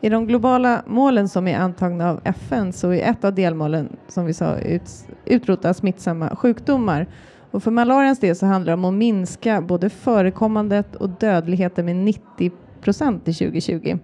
I 0.00 0.08
de 0.08 0.26
globala 0.26 0.82
målen 0.86 1.28
som 1.28 1.48
är 1.48 1.58
antagna 1.58 2.10
av 2.10 2.20
FN 2.24 2.72
så 2.72 2.92
är 2.92 3.10
ett 3.10 3.24
av 3.24 3.34
delmålen 3.34 3.96
som 4.08 4.26
vi 4.26 4.34
sa 4.34 4.58
ut, 4.58 4.90
utrota 5.24 5.74
smittsamma 5.74 6.36
sjukdomar. 6.36 7.06
Och 7.50 7.62
för 7.62 7.70
malarians 7.70 8.20
del 8.20 8.36
så 8.36 8.46
handlar 8.46 8.72
det 8.72 8.74
om 8.74 8.84
att 8.84 8.94
minska 8.94 9.60
både 9.60 9.90
förekommandet 9.90 10.96
och 10.96 11.08
dödligheten 11.08 11.84
med 11.84 11.96
90 11.96 12.50
procent 12.80 13.24
till 13.24 13.34
2020. 13.34 13.98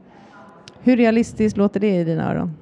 Hur 0.84 0.96
realistiskt 0.96 1.56
låter 1.56 1.80
det 1.80 2.00
i 2.00 2.04
dina 2.04 2.30
öron? 2.32 2.56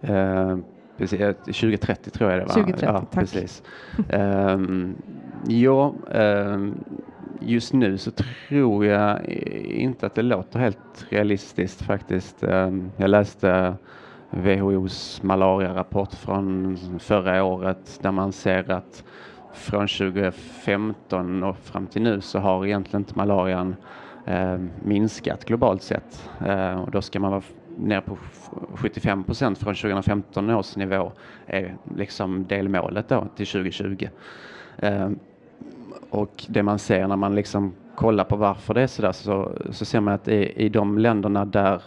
Eh, 0.00 0.56
precis, 0.98 1.20
eh, 1.20 1.32
2030 1.34 2.10
tror 2.10 2.30
jag 2.30 2.40
det 2.40 2.44
var. 2.44 2.54
2030, 2.54 2.86
ja, 2.86 3.00
tack. 3.00 3.10
Precis. 3.10 3.62
um, 4.12 4.96
ja, 5.46 5.94
ehm, 6.12 6.74
just 7.40 7.72
nu 7.72 7.98
så 7.98 8.10
tror 8.10 8.86
jag 8.86 9.24
inte 9.64 10.06
att 10.06 10.14
det 10.14 10.22
låter 10.22 10.58
helt 10.58 11.06
realistiskt 11.08 11.82
faktiskt. 11.82 12.42
Ehm, 12.42 12.90
jag 12.96 13.10
läste 13.10 13.74
WHOs 14.30 15.22
malariarapport 15.22 16.14
från 16.14 16.78
förra 16.98 17.44
året 17.44 17.98
där 18.02 18.12
man 18.12 18.32
ser 18.32 18.70
att 18.70 19.04
från 19.52 19.88
2015 19.88 21.42
och 21.42 21.56
fram 21.58 21.86
till 21.86 22.02
nu 22.02 22.20
så 22.20 22.38
har 22.38 22.66
egentligen 22.66 23.00
inte 23.00 23.16
malarian 23.16 23.68
eh, 23.70 24.01
minskat 24.82 25.44
globalt 25.44 25.82
sett. 25.82 26.30
Eh, 26.46 26.80
och 26.82 26.90
då 26.90 27.02
ska 27.02 27.20
man 27.20 27.30
vara 27.30 27.42
ner 27.76 28.00
på 28.00 28.16
f- 28.22 28.50
75 28.74 29.24
procent 29.24 29.58
från 29.58 29.74
2015 29.74 30.50
års 30.50 30.76
nivå 30.76 31.12
är 31.46 31.76
liksom 31.96 32.46
delmålet 32.46 33.08
då 33.08 33.26
till 33.36 33.46
2020. 33.46 34.08
Eh, 34.78 35.10
och 36.10 36.44
det 36.48 36.62
man 36.62 36.78
ser 36.78 37.08
när 37.08 37.16
man 37.16 37.34
liksom 37.34 37.72
kollar 37.96 38.24
på 38.24 38.36
varför 38.36 38.74
det 38.74 38.82
är 38.82 38.86
sådär 38.86 39.12
så, 39.12 39.52
så 39.70 39.84
ser 39.84 40.00
man 40.00 40.14
att 40.14 40.28
i, 40.28 40.52
i 40.64 40.68
de 40.68 40.98
länderna 40.98 41.44
där 41.44 41.82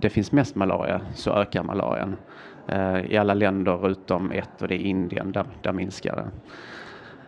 det 0.00 0.08
finns 0.10 0.32
mest 0.32 0.54
malaria 0.54 1.00
så 1.14 1.30
ökar 1.32 1.62
malarian. 1.62 2.16
Eh, 2.68 2.98
I 3.12 3.16
alla 3.16 3.34
länder 3.34 3.88
utom 3.90 4.30
ett 4.32 4.62
och 4.62 4.68
det 4.68 4.74
är 4.74 4.78
Indien, 4.86 5.32
där, 5.32 5.44
där 5.62 5.72
minskar 5.72 6.16
det. 6.16 6.26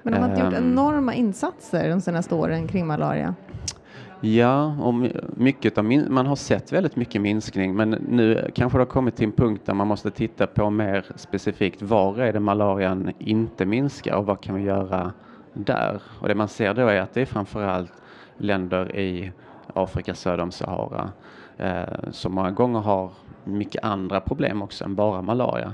Men 0.02 0.12
de 0.12 0.18
har 0.20 0.28
inte 0.30 0.40
gjort 0.44 0.54
Ehm. 0.54 0.64
enorma 0.72 1.14
insatser 1.14 1.88
de 1.88 2.00
senaste 2.00 2.34
åren 2.34 2.68
kring 2.68 2.86
malaria. 2.86 3.34
Ja, 4.22 4.76
och 4.80 4.94
mycket 5.36 5.78
av 5.78 5.84
min, 5.84 6.14
man 6.14 6.26
har 6.26 6.36
sett 6.36 6.72
väldigt 6.72 6.96
mycket 6.96 7.20
minskning 7.20 7.76
men 7.76 7.90
nu 7.90 8.50
kanske 8.54 8.78
det 8.78 8.80
har 8.80 8.86
kommit 8.86 9.16
till 9.16 9.26
en 9.26 9.32
punkt 9.32 9.62
där 9.64 9.74
man 9.74 9.86
måste 9.86 10.10
titta 10.10 10.46
på 10.46 10.70
mer 10.70 11.06
specifikt 11.14 11.82
var 11.82 12.18
är 12.18 12.32
det 12.32 12.40
malarian 12.40 13.12
inte 13.18 13.66
minskar 13.66 14.14
och 14.14 14.26
vad 14.26 14.40
kan 14.40 14.54
vi 14.54 14.62
göra 14.62 15.12
där? 15.54 16.02
Och 16.20 16.28
det 16.28 16.34
man 16.34 16.48
ser 16.48 16.74
då 16.74 16.86
är 16.86 17.00
att 17.00 17.14
det 17.14 17.20
är 17.20 17.26
framförallt 17.26 17.92
länder 18.36 18.96
i 18.96 19.32
Afrika 19.74 20.14
söder 20.14 20.42
om 20.42 20.50
Sahara 20.50 21.12
eh, 21.56 22.10
som 22.10 22.34
många 22.34 22.50
gånger 22.50 22.80
har 22.80 23.10
mycket 23.44 23.84
andra 23.84 24.20
problem 24.20 24.62
också 24.62 24.84
än 24.84 24.94
bara 24.94 25.22
malaria. 25.22 25.72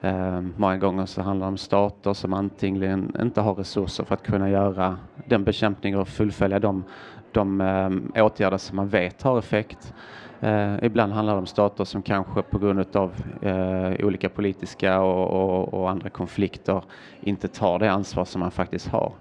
Eh, 0.00 0.40
många 0.56 0.76
gånger 0.76 1.06
så 1.06 1.22
handlar 1.22 1.46
det 1.46 1.48
om 1.48 1.56
stater 1.56 2.12
som 2.12 2.32
antingen 2.32 3.16
inte 3.20 3.40
har 3.40 3.54
resurser 3.54 4.04
för 4.04 4.14
att 4.14 4.22
kunna 4.22 4.50
göra 4.50 4.98
den 5.26 5.44
bekämpning 5.44 5.98
och 5.98 6.08
fullfölja 6.08 6.58
de, 6.58 6.84
de 7.36 7.60
eh, 7.60 8.24
åtgärder 8.24 8.58
som 8.58 8.76
man 8.76 8.88
vet 8.88 9.22
har 9.22 9.38
effekt. 9.38 9.94
Eh, 10.40 10.74
ibland 10.82 11.12
handlar 11.12 11.34
det 11.34 11.38
om 11.38 11.46
stater 11.46 11.84
som 11.84 12.02
kanske 12.02 12.42
på 12.42 12.58
grund 12.58 12.96
av 12.96 13.12
eh, 13.42 14.06
olika 14.06 14.28
politiska 14.28 15.00
och, 15.00 15.30
och, 15.30 15.74
och 15.74 15.90
andra 15.90 16.10
konflikter 16.10 16.82
inte 17.20 17.48
tar 17.48 17.78
det 17.78 17.90
ansvar 17.90 18.24
som 18.24 18.40
man 18.40 18.50
faktiskt 18.50 18.88
har. 18.88 19.12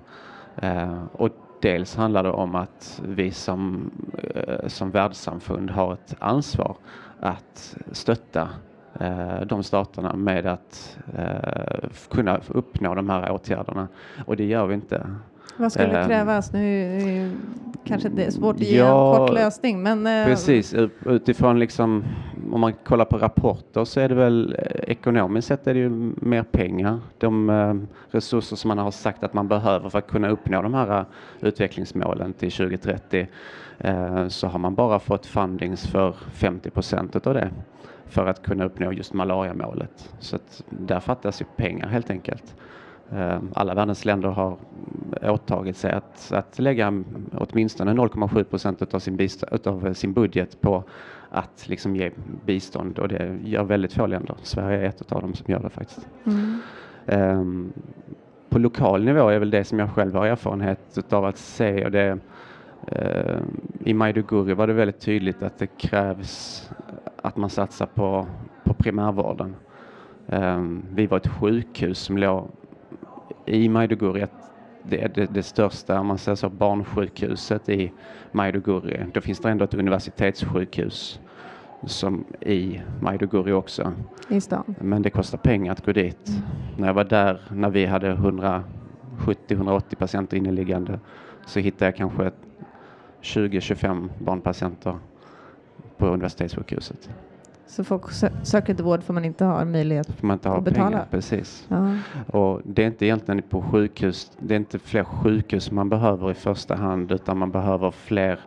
Eh, 0.55 1.03
och 1.13 1.29
dels 1.61 1.95
handlar 1.95 2.23
det 2.23 2.31
om 2.31 2.55
att 2.55 3.01
vi 3.07 3.31
som, 3.31 3.91
eh, 4.35 4.67
som 4.67 4.91
världssamfund 4.91 5.69
har 5.69 5.93
ett 5.93 6.15
ansvar 6.19 6.75
att 7.19 7.77
stötta 7.91 8.49
eh, 8.99 9.41
de 9.41 9.63
staterna 9.63 10.15
med 10.15 10.45
att 10.45 10.97
eh, 11.17 11.89
kunna 12.09 12.39
uppnå 12.47 12.95
de 12.95 13.09
här 13.09 13.31
åtgärderna. 13.31 13.87
Och 14.25 14.37
det 14.37 14.45
gör 14.45 14.65
vi 14.65 14.73
inte. 14.73 15.07
Vad 15.57 15.71
skulle 15.71 15.99
Ehm. 16.01 16.07
krävas? 16.07 16.53
Nu 16.53 16.81
är 16.83 17.31
kanske 17.83 18.09
det 18.09 18.23
är 18.25 18.31
svårt 18.31 18.55
att 18.55 18.61
ge 18.61 18.77
Ja, 18.77 19.11
en 19.13 19.17
kort 19.27 19.33
lösning, 19.35 19.83
men 19.83 20.07
eh, 20.07 20.25
Precis, 20.25 20.73
ut- 20.73 20.97
utifrån 21.05 21.59
liksom, 21.59 22.03
om 22.51 22.61
man 22.61 22.73
kollar 22.73 23.05
på 23.05 23.17
rapporter 23.17 23.85
så 23.85 23.99
är 23.99 24.09
det 24.09 24.15
väl 24.15 24.55
eh, 24.59 24.89
ekonomiskt 24.91 25.47
sett 25.47 25.67
är 25.67 25.73
det 25.73 25.79
ju 25.79 25.89
mer 26.21 26.43
pengar. 26.43 26.99
De 27.17 27.49
eh, 27.49 27.73
resurser 28.15 28.55
som 28.55 28.67
man 28.67 28.77
har 28.77 28.91
sagt 28.91 29.23
att 29.23 29.33
man 29.33 29.47
behöver 29.47 29.89
för 29.89 29.99
att 29.99 30.07
kunna 30.07 30.29
uppnå 30.29 30.61
de 30.61 30.73
här 30.73 30.99
eh, 30.99 31.05
utvecklingsmålen 31.41 32.33
till 32.33 32.51
2030 32.51 33.27
eh, 33.77 34.27
så 34.27 34.47
har 34.47 34.59
man 34.59 34.75
bara 34.75 34.99
fått 34.99 35.25
fundings 35.25 35.87
för 35.87 36.15
50 36.33 36.69
procent 36.69 37.27
av 37.27 37.33
det 37.33 37.49
för 38.05 38.25
att 38.27 38.43
kunna 38.43 38.65
uppnå 38.65 38.91
just 38.91 39.13
malariamålet. 39.13 40.09
Så 40.19 40.35
att 40.35 40.63
där 40.69 40.99
fattas 40.99 41.41
ju 41.41 41.45
pengar 41.55 41.87
helt 41.87 42.09
enkelt. 42.09 42.55
Eh, 43.11 43.39
Alla 43.53 43.73
världens 43.73 44.05
länder 44.05 44.29
har 44.29 44.57
åtagit 45.21 45.77
sig 45.77 45.91
att, 45.91 46.31
att 46.33 46.59
lägga 46.59 47.03
åtminstone 47.31 47.93
0,7 47.93 48.43
procent 48.43 48.93
av 48.93 48.99
sin, 48.99 49.19
utav 49.51 49.93
sin 49.93 50.13
budget 50.13 50.61
på 50.61 50.83
att 51.29 51.65
liksom 51.69 51.95
ge 51.95 52.11
bistånd 52.45 52.99
och 52.99 53.07
det 53.07 53.37
gör 53.43 53.63
väldigt 53.63 53.93
få 53.93 54.07
länder. 54.07 54.35
Sverige 54.43 54.79
är 54.79 54.83
ett 54.89 55.11
av 55.11 55.21
dem 55.21 55.33
som 55.33 55.51
gör 55.51 55.59
det 55.59 55.69
faktiskt. 55.69 56.07
mm, 56.25 56.61
Ehm, 57.05 57.73
på 58.49 58.59
lokal 58.59 59.03
nivå 59.03 59.29
är 59.29 59.39
väl 59.39 59.49
det 59.49 59.63
som 59.63 59.79
jag 59.79 59.91
själv 59.91 60.15
har 60.15 60.25
erfarenhet 60.25 60.97
utav 60.97 61.25
att 61.25 61.37
se 61.37 61.85
och 61.85 61.91
det 61.91 62.17
ehm, 62.87 63.61
i 63.79 63.93
Maiduguri 63.93 64.53
var 64.53 64.67
det 64.67 64.73
väldigt 64.73 64.99
tydligt 64.99 65.43
att 65.43 65.57
det 65.57 65.67
krävs 65.67 66.69
att 67.21 67.37
man 67.37 67.49
satsar 67.49 67.85
på, 67.85 68.27
på 68.63 68.73
primärvården. 68.73 69.55
Ehm, 70.27 70.85
vi 70.93 71.07
var 71.07 71.17
ett 71.17 71.27
sjukhus 71.27 71.99
som 71.99 72.17
låg 72.17 72.49
i 73.45 73.69
Maiduguri, 73.69 74.25
det 74.83 75.01
är 75.03 75.09
det, 75.09 75.25
det 75.25 75.43
största, 75.43 75.99
om 75.99 76.07
man 76.07 76.17
säger 76.17 76.35
så, 76.35 76.49
barnsjukhuset 76.49 77.69
i 77.69 77.91
Maiduguri. 78.31 79.05
Då 79.13 79.21
finns 79.21 79.39
det 79.39 79.49
ändå 79.49 79.65
ett 79.65 79.73
universitetssjukhus 79.73 81.19
som 81.85 82.25
i 82.41 82.81
Maiduguri 83.01 83.51
också. 83.51 83.93
i 84.29 84.41
stan. 84.41 84.75
Men 84.79 85.01
det 85.01 85.09
kostar 85.09 85.37
pengar 85.37 85.71
att 85.71 85.85
gå 85.85 85.91
dit. 85.91 86.31
När 86.77 86.87
jag 86.87 86.93
var 86.93 87.03
där, 87.03 87.41
när 87.51 87.69
vi 87.69 87.85
hade 87.85 88.15
170-180 88.15 89.95
patienter 89.95 90.37
inneliggande, 90.37 90.99
så 91.45 91.59
hittade 91.59 91.85
jag 91.85 91.95
kanske 91.95 92.25
ett 92.25 92.39
20-25 93.21 94.09
barnpatienter 94.19 94.97
på 95.97 96.07
universitetssjukhuset. 96.07 97.09
Så 97.67 97.83
folk 97.83 98.01
sö- 98.03 98.43
söker 98.43 98.69
inte 98.73 98.83
vård 98.83 99.03
för 99.03 99.13
man 99.13 99.25
inte 99.25 99.45
har 99.45 99.65
möjlighet. 99.65 100.07
För 100.07 100.27
man 100.27 100.33
inte 100.35 100.49
har 100.49 100.55
Och 100.57 100.63
betala. 100.63 100.85
pengar. 100.89 101.07
Precis. 101.11 101.67
Ja. 101.69 101.95
Och 102.27 102.61
det 102.63 102.83
är 102.83 102.87
inte 102.87 103.05
egentligen 103.05 103.41
på 103.41 103.61
sjukhus, 103.61 104.31
det 104.39 104.53
är 104.53 104.59
inte 104.59 104.79
fler 104.79 105.03
sjukhus 105.03 105.71
man 105.71 105.89
behöver 105.89 106.31
i 106.31 106.33
första 106.33 106.75
hand 106.75 107.11
utan 107.11 107.37
man 107.37 107.51
behöver 107.51 107.91
fler 107.91 108.39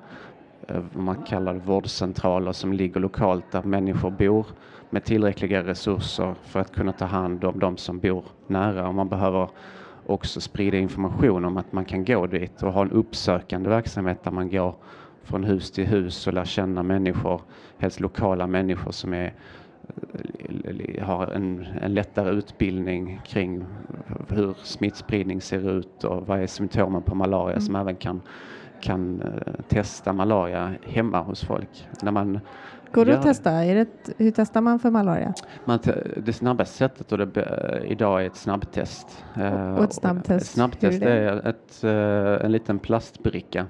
eh, 0.69 0.81
vad 0.95 1.05
man 1.05 1.17
kallar 1.17 1.55
det, 1.55 1.61
vårdcentraler 1.61 2.53
som 2.53 2.73
ligger 2.73 3.01
lokalt 3.01 3.45
där 3.53 3.63
människor 3.63 4.11
bor 4.11 4.47
med 4.91 5.05
tillräckliga 5.05 5.63
resurser 5.63 6.35
för 6.45 6.61
att 6.61 6.73
kunna 6.75 6.93
ta 6.93 7.05
hand 7.05 7.45
om 7.45 7.59
de 7.59 7.77
som 7.77 7.99
bor 7.99 8.25
nära. 8.47 8.89
Och 8.89 8.95
man 8.95 9.09
behöver 9.09 9.49
också 10.07 10.41
sprida 10.41 10.77
information 10.77 11.45
om 11.45 11.57
att 11.57 11.73
man 11.73 11.85
kan 11.85 12.05
gå 12.05 12.27
dit 12.27 12.63
och 12.63 12.73
ha 12.73 12.83
en 12.83 12.91
uppsökande 12.91 13.69
verksamhet 13.71 14.25
där 14.25 14.31
man 14.31 14.51
går 14.51 14.75
från 15.29 15.45
hus 15.45 15.71
till 15.71 15.87
hus 15.87 16.27
och 16.27 16.33
lär 16.33 16.45
känna 16.45 16.83
människor, 16.83 17.41
helst 17.79 18.01
lokala 18.01 18.47
människor 18.47 18.93
som 18.93 19.15
är 19.15 19.35
har 21.03 21.27
en, 21.27 21.67
en 21.83 21.95
lättare 21.95 22.31
utbildning 22.31 23.21
kring 23.27 23.65
hur 24.29 24.55
smittspridning 24.63 25.41
ser 25.41 25.71
ut 25.79 26.05
och 26.05 26.27
vad 26.27 26.41
är 26.41 26.47
symptomen 26.47 27.03
på 27.03 27.15
malaria 27.15 27.61
som 27.61 27.77
även 27.77 27.97
kan 27.97 28.21
kan 28.81 29.23
eh, 29.23 29.53
testa 29.69 30.13
malaria 30.13 30.75
hemma 30.83 31.21
hos 31.23 31.45
folk. 31.45 31.89
När 32.03 32.13
man 32.13 32.41
Går 32.93 33.05
det 33.05 33.19
att 33.19 33.23
testa? 33.23 33.51
Är 33.51 33.75
det 33.75 33.89
hur 34.19 34.31
testar 34.31 34.61
man 34.61 34.79
för 34.79 34.91
malaria? 34.91 35.35
Man, 35.65 35.79
det 36.17 36.33
snabbaste 36.33 36.77
sättet 36.77 37.13
och 37.13 37.19
det, 37.19 37.83
idag 37.87 38.23
är 38.23 38.27
ett 38.27 38.37
snabbtest. 38.37 39.25
Eh, 39.37 39.75
Och 39.75 39.85
ett 39.85 39.93
snabbtest, 39.93 40.47
Ett 40.47 40.53
snabbtest 40.53 41.03
är 41.03 41.07
är, 41.07 41.49
ett, 41.49 41.85
eh, 41.85 42.47
en 42.47 42.53
liten 42.53 42.79
plastbricka 42.79 43.61
eh, 43.61 43.67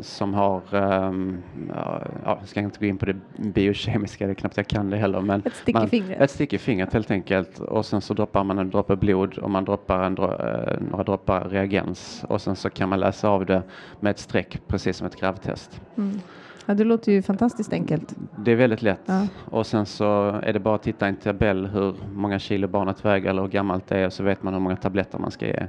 som 0.00 0.34
har, 0.34 0.74
ehm, 0.74 1.38
ja, 1.68 2.02
ja, 2.24 2.36
jag 2.40 2.48
ska 2.48 2.60
inte 2.60 2.78
gå 2.80 2.86
in 2.86 2.98
på 2.98 3.06
det 3.06 3.16
biokemiska, 3.38 4.26
det 4.26 4.32
är 4.32 4.34
knappt 4.34 4.56
jag 4.56 4.66
kan 4.66 4.90
det 4.90 4.96
heller. 4.96 5.20
Men 5.20 5.42
Ett 5.46 5.54
stick 5.54 5.76
i 5.84 5.86
fingret? 5.86 6.20
Ett 6.20 6.30
stick 6.30 6.52
i 6.52 6.58
fingret 6.58 6.92
helt 6.92 7.10
enkelt 7.10 7.58
och 7.58 7.86
sen 7.86 8.00
så 8.00 8.14
droppar 8.14 8.44
man 8.44 8.58
en 8.58 8.70
droppe 8.70 8.96
blod 8.96 9.38
och 9.38 9.50
man 9.50 9.64
droppar 9.64 10.02
en, 10.02 10.16
dro- 10.16 10.72
eh, 10.72 10.80
några 10.90 11.04
droppar 11.04 11.44
reagens 11.48 12.24
och 12.28 12.40
sen 12.40 12.56
så 12.56 12.70
kan 12.70 12.88
man 12.88 13.00
läsa 13.00 13.28
av 13.28 13.46
det 13.46 13.62
med 14.00 14.10
ett 14.10 14.18
streck 14.18 14.60
precis 14.66 14.96
som 14.96 15.06
ett 15.06 15.20
gravtest. 15.20 15.80
Mm. 15.96 16.20
Ja, 16.66 16.74
det 16.74 16.84
låter 16.84 17.12
ju 17.12 17.22
fantastiskt 17.22 17.72
enkelt. 17.72 18.14
Det 18.38 18.52
är 18.52 18.56
väldigt 18.56 18.82
lätt. 18.82 19.00
Ja. 19.06 19.26
Och 19.44 19.66
sen 19.66 19.86
så 19.86 20.28
är 20.42 20.52
det 20.52 20.60
bara 20.60 20.74
att 20.74 20.82
titta 20.82 21.06
i 21.06 21.08
en 21.08 21.16
tabell 21.16 21.66
hur 21.66 21.94
många 22.14 22.38
kilo 22.38 22.68
barnet 22.68 23.04
väger 23.04 23.30
eller 23.30 23.42
hur 23.42 23.48
gammalt 23.48 23.86
det 23.88 23.98
är 23.98 24.10
så 24.10 24.22
vet 24.22 24.42
man 24.42 24.54
hur 24.54 24.60
många 24.60 24.76
tabletter 24.76 25.18
man 25.18 25.30
ska 25.30 25.46
ge. 25.46 25.66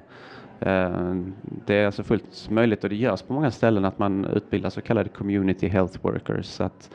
Eh, 0.62 1.16
det 1.66 1.76
är 1.76 1.86
alltså 1.86 2.04
fullt 2.04 2.50
möjligt 2.50 2.84
och 2.84 2.90
det 2.90 2.96
görs 2.96 3.22
på 3.22 3.34
många 3.34 3.52
ställen 3.52 3.86
att 3.86 4.00
man 4.00 4.26
utbildar 4.26 4.70
så 4.70 4.82
kallade 4.82 5.10
community 5.10 5.68
health 5.68 5.98
workers. 6.02 6.62
Att, 6.62 6.90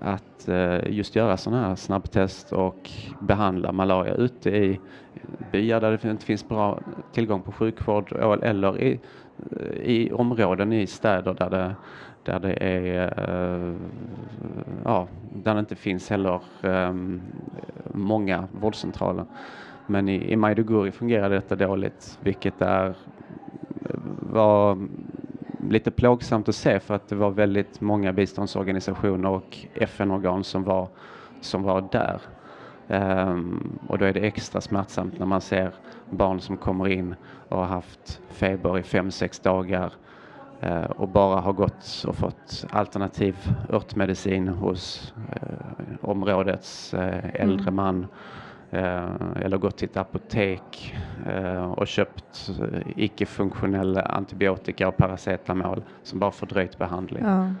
att 0.00 0.48
eh, 0.48 0.78
just 0.86 1.16
göra 1.16 1.36
sådana 1.36 1.68
här 1.68 1.74
snabbtest 1.74 2.52
och 2.52 2.90
behandla 3.20 3.72
malaria 3.72 4.14
ute 4.14 4.50
i 4.50 4.80
byar 5.52 5.80
där 5.80 5.98
det 6.02 6.10
inte 6.10 6.24
finns 6.24 6.48
bra 6.48 6.80
tillgång 7.12 7.42
på 7.42 7.52
sjukvård 7.52 8.12
eller 8.42 8.80
i, 8.80 9.00
i 9.82 10.12
områden 10.12 10.72
i 10.72 10.86
städer 10.86 11.34
där 11.34 11.50
det, 11.50 11.74
där 12.22 12.38
det 12.40 12.52
är 12.52 13.14
eh, 13.28 13.74
ja, 14.84 15.08
där 15.34 15.54
det 15.54 15.60
inte 15.60 15.76
finns 15.76 16.10
heller 16.10 16.40
ehm, 16.62 17.20
många 17.94 18.48
vårdcentraler. 18.52 19.24
Men 19.90 20.08
i, 20.08 20.32
i 20.32 20.36
Maiduguri 20.36 20.92
fungerar 20.92 21.30
detta 21.30 21.56
dåligt, 21.56 22.18
vilket 22.20 22.62
är, 22.62 22.96
var 24.22 24.88
lite 25.60 25.90
plågsamt 25.90 26.48
att 26.48 26.54
se 26.54 26.80
för 26.80 26.94
att 26.94 27.08
det 27.08 27.14
var 27.16 27.30
väldigt 27.30 27.80
många 27.80 28.12
biståndsorganisationer 28.12 29.28
och 29.30 29.66
FN-organ 29.74 30.44
som 30.44 30.64
var, 30.64 30.88
som 31.40 31.62
var 31.62 31.80
där. 31.92 32.20
Ehm, 32.88 33.78
och 33.88 33.98
då 33.98 34.04
är 34.04 34.12
det 34.12 34.20
extra 34.20 34.60
smärtsamt 34.60 35.18
när 35.18 35.26
man 35.26 35.40
ser 35.40 35.74
barn 36.08 36.40
som 36.40 36.56
kommer 36.58 36.88
in 36.88 37.14
och 37.24 37.58
har 37.58 37.66
haft 37.66 38.20
feber 38.28 38.78
i 38.78 38.82
fem, 38.82 39.10
sex 39.10 39.40
dagar 39.40 39.92
eh, 40.60 40.84
och 40.84 41.08
bara 41.08 41.40
har 41.40 41.52
gått 41.52 42.04
och 42.06 42.16
fått 42.16 42.64
alternativ 42.70 43.36
örtmedicin 43.68 44.48
hos 44.48 45.14
eh, 45.32 45.94
områdets 46.00 46.94
eh, 46.94 47.30
äldre 47.34 47.62
Mm. 47.62 47.74
man 47.74 48.06
eller 48.72 49.58
gått 49.58 49.76
till 49.76 49.88
ett 49.88 49.96
apotek 49.96 50.94
eh, 51.26 51.72
och 51.72 51.86
köpt 51.86 52.50
eh, 52.60 52.80
icke-funktionell 52.96 53.98
antibiotika 53.98 54.88
och 54.88 54.96
paracetamol 54.96 55.82
som 56.02 56.18
bara 56.18 56.30
fördröjt 56.30 56.78
behandling. 56.78 57.24
Ja. 57.24 57.52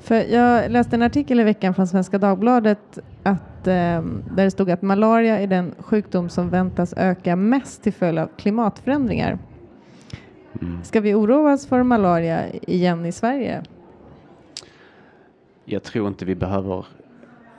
För 0.00 0.14
jag 0.14 0.70
läste 0.70 0.96
en 0.96 1.02
artikel 1.02 1.40
i 1.40 1.42
veckan 1.42 1.74
från 1.74 1.86
Svenska 1.86 2.18
Dagbladet 2.18 2.98
att, 3.22 3.66
eh, 3.66 4.02
där 4.34 4.44
det 4.44 4.50
stod 4.50 4.70
att 4.70 4.82
malaria 4.82 5.38
är 5.38 5.46
den 5.46 5.74
sjukdom 5.78 6.28
som 6.28 6.50
väntas 6.50 6.94
öka 6.96 7.36
mest 7.36 7.82
till 7.82 7.92
följd 7.92 8.18
av 8.18 8.28
klimatförändringar. 8.36 9.38
Mm. 10.62 10.84
Ska 10.84 11.00
vi 11.00 11.14
oroa 11.14 11.52
oss 11.52 11.66
för 11.66 11.82
malaria 11.82 12.48
igen 12.52 13.06
i 13.06 13.12
Sverige? 13.12 13.62
Jag 15.64 15.82
tror 15.82 16.08
inte 16.08 16.24
vi 16.24 16.34
behöver 16.34 16.86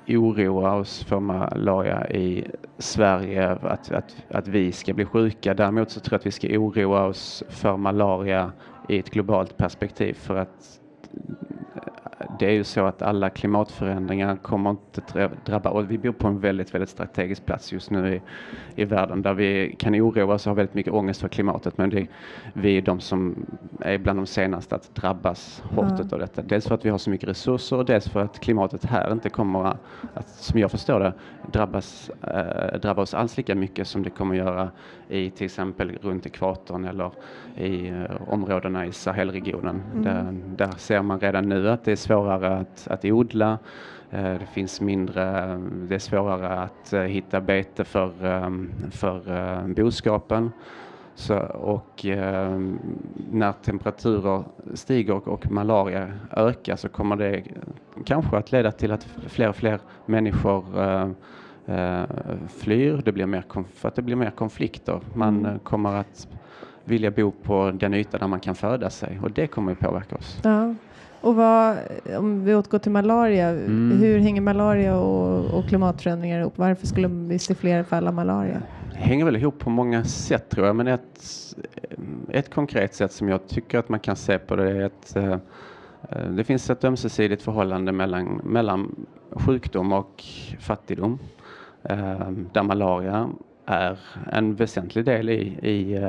oroa 0.07 0.75
oss 0.75 1.03
för 1.03 1.19
malaria 1.19 2.09
i 2.09 2.47
Sverige, 2.77 3.49
att, 3.49 3.91
att, 3.91 4.15
att 4.29 4.47
vi 4.47 4.71
ska 4.71 4.93
bli 4.93 5.05
sjuka. 5.05 5.53
Däremot 5.53 5.89
så 5.89 5.99
tror 5.99 6.13
jag 6.13 6.19
att 6.19 6.25
vi 6.25 6.31
ska 6.31 6.47
oroa 6.47 7.03
oss 7.05 7.43
för 7.49 7.77
malaria 7.77 8.51
i 8.89 8.99
ett 8.99 9.09
globalt 9.09 9.57
perspektiv 9.57 10.13
för 10.13 10.35
att 10.35 10.79
det 12.39 12.45
är 12.45 12.51
ju 12.51 12.63
så 12.63 12.85
att 12.85 13.01
alla 13.01 13.29
klimatförändringar 13.29 14.35
kommer 14.35 14.69
inte 14.69 15.01
dra- 15.13 15.29
drabba, 15.45 15.69
och 15.69 15.91
vi 15.91 15.97
bor 15.97 16.11
på 16.11 16.27
en 16.27 16.39
väldigt, 16.39 16.73
väldigt 16.73 16.89
strategisk 16.89 17.45
plats 17.45 17.73
just 17.73 17.91
nu 17.91 18.15
i, 18.15 18.21
i 18.81 18.85
världen 18.85 19.21
där 19.21 19.33
vi 19.33 19.75
kan 19.79 19.95
oroa 19.95 20.33
oss 20.33 20.47
och 20.47 20.49
ha 20.49 20.55
väldigt 20.55 20.75
mycket 20.75 20.93
ångest 20.93 21.21
för 21.21 21.27
klimatet 21.27 21.77
men 21.77 21.89
det, 21.89 22.07
vi 22.53 22.77
är 22.77 22.81
de 22.81 22.99
som 22.99 23.45
är 23.79 23.97
bland 23.97 24.19
de 24.19 24.25
senaste 24.25 24.75
att 24.75 24.95
drabbas 24.95 25.63
hårt 25.65 25.85
Ja. 25.89 26.05
utav 26.05 26.19
detta. 26.19 26.41
Dels 26.41 26.67
för 26.67 26.75
att 26.75 26.85
vi 26.85 26.89
har 26.89 26.97
så 26.97 27.09
mycket 27.09 27.29
resurser 27.29 27.77
och 27.77 27.85
dels 27.85 28.09
för 28.09 28.19
att 28.23 28.39
klimatet 28.39 28.85
här 28.85 29.11
inte 29.11 29.29
kommer 29.29 29.65
att, 30.13 30.29
som 30.29 30.59
jag 30.59 30.71
förstår 30.71 30.99
det, 30.99 31.13
drabbas, 31.51 32.11
eh, 32.21 32.79
drabba 32.79 33.01
oss 33.01 33.13
alls 33.13 33.37
lika 33.37 33.55
mycket 33.55 33.87
som 33.87 34.03
det 34.03 34.09
kommer 34.09 34.35
göra 34.35 34.69
i 35.09 35.29
till 35.29 35.45
exempel 35.45 35.97
runt 36.01 36.25
ekvatorn 36.25 36.85
eller 36.85 37.11
i 37.57 37.87
eh, 37.89 37.95
områdena 38.27 38.85
i 38.85 38.91
Sahelregionen. 38.91 39.81
Mm. 39.93 40.03
Där, 40.03 40.33
där 40.67 40.71
ser 40.77 41.01
man 41.01 41.19
redan 41.19 41.49
nu 41.49 41.69
att 41.69 41.85
det 41.85 41.91
är 41.91 41.95
svårare 42.11 42.57
att, 42.57 42.87
att 42.89 43.05
odla. 43.05 43.57
Eh, 44.11 44.23
Det 44.39 44.45
finns 44.53 44.81
mindre, 44.81 45.23
det 45.89 45.95
är 45.95 45.99
svårare 45.99 46.49
att 46.49 46.93
eh, 46.93 47.01
hitta 47.01 47.41
bete 47.41 47.83
för, 47.83 48.11
eh, 48.25 48.49
för 48.91 49.31
eh, 49.31 49.67
boskapen. 49.67 50.51
Så, 51.15 51.37
och 51.73 52.05
eh, 52.05 52.59
när 53.31 53.51
temperaturer 53.51 54.43
stiger 54.73 55.13
och, 55.15 55.27
och 55.27 55.51
malaria 55.51 56.11
ökar 56.31 56.75
så 56.75 56.89
kommer 56.89 57.15
det 57.15 57.43
kanske 58.05 58.37
att 58.37 58.51
leda 58.51 58.71
till 58.71 58.91
att 58.91 59.03
fler 59.27 59.49
och 59.49 59.55
fler 59.55 59.79
människor 60.05 60.63
flyr. 62.47 63.01
Det 63.05 63.11
blir 63.11 63.25
mer, 63.25 63.43
för 63.73 63.87
att 63.87 63.95
det 63.95 64.01
blir 64.01 64.15
mer 64.15 64.31
konflikter. 64.31 64.99
Man 65.13 65.45
Mm. 65.45 65.59
kommer 65.59 65.93
att 65.95 66.27
vilja 66.85 67.11
bo 67.11 67.31
på 67.31 67.71
den 67.73 67.93
yta 67.93 68.17
där 68.17 68.27
man 68.27 68.39
kan 68.39 68.55
föda 68.55 68.89
sig 68.89 69.19
och 69.23 69.31
det 69.31 69.47
kommer 69.47 69.71
att 69.71 69.79
påverka 69.79 70.15
oss. 70.15 70.39
Ja. 70.43 70.75
Och 71.21 71.35
vad, 71.35 71.77
om 72.17 72.43
vi 72.45 72.55
återgår 72.55 72.79
till 72.79 72.91
malaria, 72.91 73.49
Mm. 73.49 73.99
hur 73.99 74.19
hänger 74.19 74.41
malaria 74.41 74.97
och, 74.97 75.53
och 75.59 75.65
klimatförändringar 75.67 76.39
ihop? 76.39 76.53
Varför 76.57 76.87
skulle 76.87 77.07
vi 77.07 77.39
se 77.39 77.55
fler 77.55 77.83
fall 77.83 78.07
av 78.07 78.13
malaria? 78.13 78.61
Det 78.91 78.97
hänger 78.97 79.25
väl 79.25 79.35
ihop 79.35 79.59
på 79.59 79.69
många 79.69 80.03
sätt 80.03 80.49
tror 80.49 80.67
jag, 80.67 80.75
men 80.75 80.87
ett, 80.87 81.25
ett 82.29 82.53
konkret 82.53 82.93
sätt 82.95 83.11
som 83.11 83.29
jag 83.29 83.47
tycker 83.47 83.79
att 83.79 83.89
man 83.89 83.99
kan 83.99 84.15
se 84.15 84.37
på 84.37 84.55
det 84.55 84.71
är 84.71 84.83
att 84.85 85.15
eh, 85.15 85.31
eh, 86.09 86.29
det 86.31 86.43
finns 86.43 86.69
ett 86.69 86.83
ömsesidigt 86.83 87.41
förhållande 87.43 87.91
mellan, 87.91 88.41
mellan 88.43 88.95
sjukdom 89.31 89.93
och 89.93 90.23
fattigdom. 90.59 91.19
Eh, 91.83 92.29
där 92.53 92.63
malaria 92.63 93.29
är 93.65 93.99
en 94.31 94.55
väsentlig 94.55 95.05
del 95.05 95.29
i, 95.29 95.39
i 95.69 95.99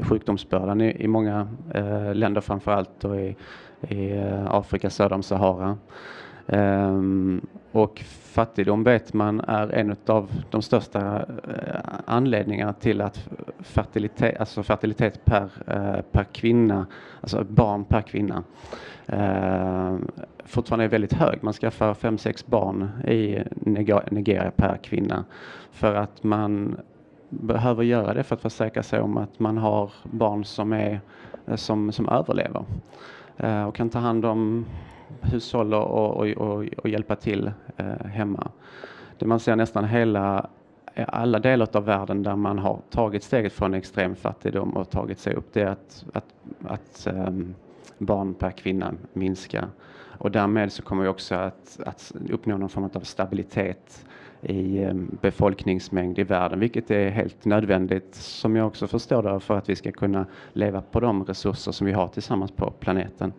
sjukdomsbördan 0.00 0.80
i, 0.80 1.04
i 1.04 1.08
många 1.08 1.48
länder 2.14 2.40
framför 2.40 2.72
allt 2.72 3.04
och 3.04 3.16
i, 3.20 3.36
i 3.88 4.10
eh, 4.10 4.46
Afrika 4.50 4.90
söder 4.90 5.14
om 5.14 5.22
Sahara. 5.22 5.78
Ehm, 6.46 7.46
och 7.72 7.98
fattigdom 8.08 8.84
vet 8.84 9.12
man 9.12 9.40
är 9.40 9.68
en 9.68 9.96
av 10.06 10.30
de 10.50 10.62
största 10.62 11.16
eh, 11.48 11.80
anledningarna 12.04 12.72
till 12.72 13.00
att 13.00 13.28
fertilitet, 13.60 14.40
alltså 14.40 14.62
fertilitet 14.62 15.24
per, 15.24 15.50
eh, 15.66 16.00
per 16.12 16.24
kvinna, 16.24 16.86
alltså 17.20 17.44
barn 17.44 17.84
per 17.84 18.02
kvinna, 18.02 18.42
ehm, 19.06 20.08
fortfarande 20.44 20.84
är 20.84 20.88
väldigt 20.88 21.12
hög. 21.12 21.38
Man 21.42 21.52
skaffar 21.52 21.94
fem 21.94 22.18
sex 22.18 22.46
barn 22.46 22.90
i 23.06 23.42
Nigeria 24.10 24.50
per 24.56 24.76
kvinna 24.76 25.24
för 25.70 25.94
att 25.94 26.22
man 26.22 26.76
behöver 27.28 27.82
göra 27.82 28.14
det 28.14 28.22
för 28.22 28.34
att 28.34 28.42
försäkra 28.42 28.82
sig 28.82 29.00
om 29.00 29.16
att 29.16 29.38
man 29.38 29.58
har 29.58 29.92
barn 30.02 30.44
som, 30.44 30.72
är, 30.72 31.00
som, 31.54 31.92
som 31.92 32.08
överlever 32.08 32.64
Eh, 33.42 33.64
och 33.64 33.74
kan 33.74 33.90
ta 33.90 33.98
hand 33.98 34.24
om 34.24 34.66
hushåll 35.20 35.74
och, 35.74 36.16
och, 36.16 36.28
och, 36.28 36.64
och 36.76 36.88
hjälpa 36.88 37.16
till 37.16 37.52
eh, 37.76 38.06
hemma. 38.06 38.50
Det 39.18 39.26
man 39.26 39.40
ser 39.40 39.56
nästan 39.56 39.84
hela 39.84 40.50
eh, 40.94 41.08
alla 41.08 41.38
delar 41.38 41.68
av 41.72 41.84
världen 41.84 42.22
där 42.22 42.36
man 42.36 42.58
har 42.58 42.80
tagit 42.90 43.22
steget 43.22 43.52
från 43.52 43.74
extrem 43.74 44.14
fattigdom 44.14 44.76
och 44.76 44.90
tagit 44.90 45.18
sig 45.18 45.34
upp 45.34 45.52
det 45.52 45.62
är 45.62 45.66
att, 45.66 46.04
att, 46.12 46.34
att 46.66 47.06
um, 47.14 47.54
barn 47.98 48.34
per 48.34 48.50
kvinna 48.50 48.92
minskar. 49.12 49.68
Och 50.18 50.30
därmed 50.30 50.72
så 50.72 50.82
kommer 50.82 51.02
vi 51.02 51.08
också 51.08 51.34
att, 51.34 51.80
att 51.86 52.12
uppnå 52.30 52.56
någon 52.56 52.68
form 52.68 52.90
av 52.94 53.00
stabilitet 53.00 54.04
i 54.42 54.82
eh, 54.82 54.94
befolkningsmängd 54.94 56.18
i 56.18 56.22
världen, 56.22 56.60
vilket 56.60 56.90
är 56.90 57.10
helt 57.10 57.44
nödvändigt 57.44 58.14
som 58.14 58.56
jag 58.56 58.66
också 58.66 58.86
förstår 58.86 59.22
det 59.22 59.40
för 59.40 59.58
att 59.58 59.68
vi 59.68 59.76
ska 59.76 59.92
kunna 59.92 60.26
leva 60.52 60.82
på 60.82 61.00
de 61.00 61.24
resurser 61.24 61.72
som 61.72 61.86
vi 61.86 61.92
har 61.92 62.08
tillsammans 62.08 62.50
på 62.50 62.70
planeten. 62.70 63.32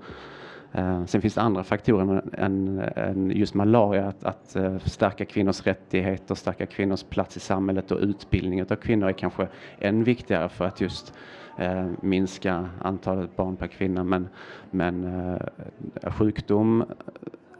Eh, 0.72 1.06
sen 1.06 1.22
finns 1.22 1.34
det 1.34 1.42
andra 1.42 1.64
faktorer 1.64 2.24
än, 2.34 2.80
än 2.96 3.32
just 3.32 3.54
malaria, 3.54 4.08
att, 4.08 4.24
att 4.24 4.56
eh, 4.56 4.78
stärka 4.78 5.26
kvinnors 5.26 5.66
rättigheter, 5.66 6.36
stärka 6.36 6.66
kvinnors 6.66 7.04
plats 7.04 7.38
i 7.38 7.40
samhället 7.40 7.92
och 7.92 8.00
utbildning 8.00 8.62
av 8.62 8.76
kvinnor 8.76 9.08
är 9.08 9.14
kanske 9.14 9.48
än 9.80 10.04
viktigare 10.04 10.50
för 10.50 10.66
att 10.66 10.82
just 10.82 11.14
eh, 11.58 11.88
minska 12.02 12.70
antalet 12.82 13.36
barn 13.36 13.56
per 13.56 13.68
kvinna. 13.68 14.04
Men, 14.04 14.28
men 14.72 15.04
eh, 15.04 16.12
sjukdom 16.12 16.84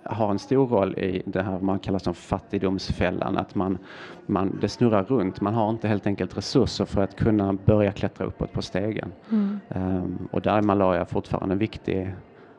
har 0.04 0.32
en 0.32 0.40
stor 0.40 0.68
roll 0.68 1.00
i 1.00 1.22
det 1.26 1.42
här 1.42 1.60
man 1.60 1.80
kallar 1.80 2.00
som 2.00 2.14
fattigdomsfällan. 2.14 3.38
Att 3.38 3.56
man, 3.56 3.78
man, 4.26 4.58
det 4.62 4.70
snurrar 4.70 5.04
runt. 5.04 5.42
Man 5.42 5.54
har 5.54 5.70
inte 5.70 5.88
helt 5.88 6.08
enkelt 6.08 6.38
resurser 6.38 6.86
för 6.86 7.02
att 7.02 7.16
kunna 7.16 7.54
börja 7.54 7.92
klättra 7.92 8.26
uppåt 8.26 8.54
på 8.54 8.62
stegen. 8.62 9.12
Mm. 9.32 9.60
Um, 9.70 10.28
och 10.32 10.42
där 10.42 10.58
är 10.58 10.62
malaria 10.62 11.06
fortfarande 11.06 11.54
en 11.54 11.60
viktig, 11.60 12.16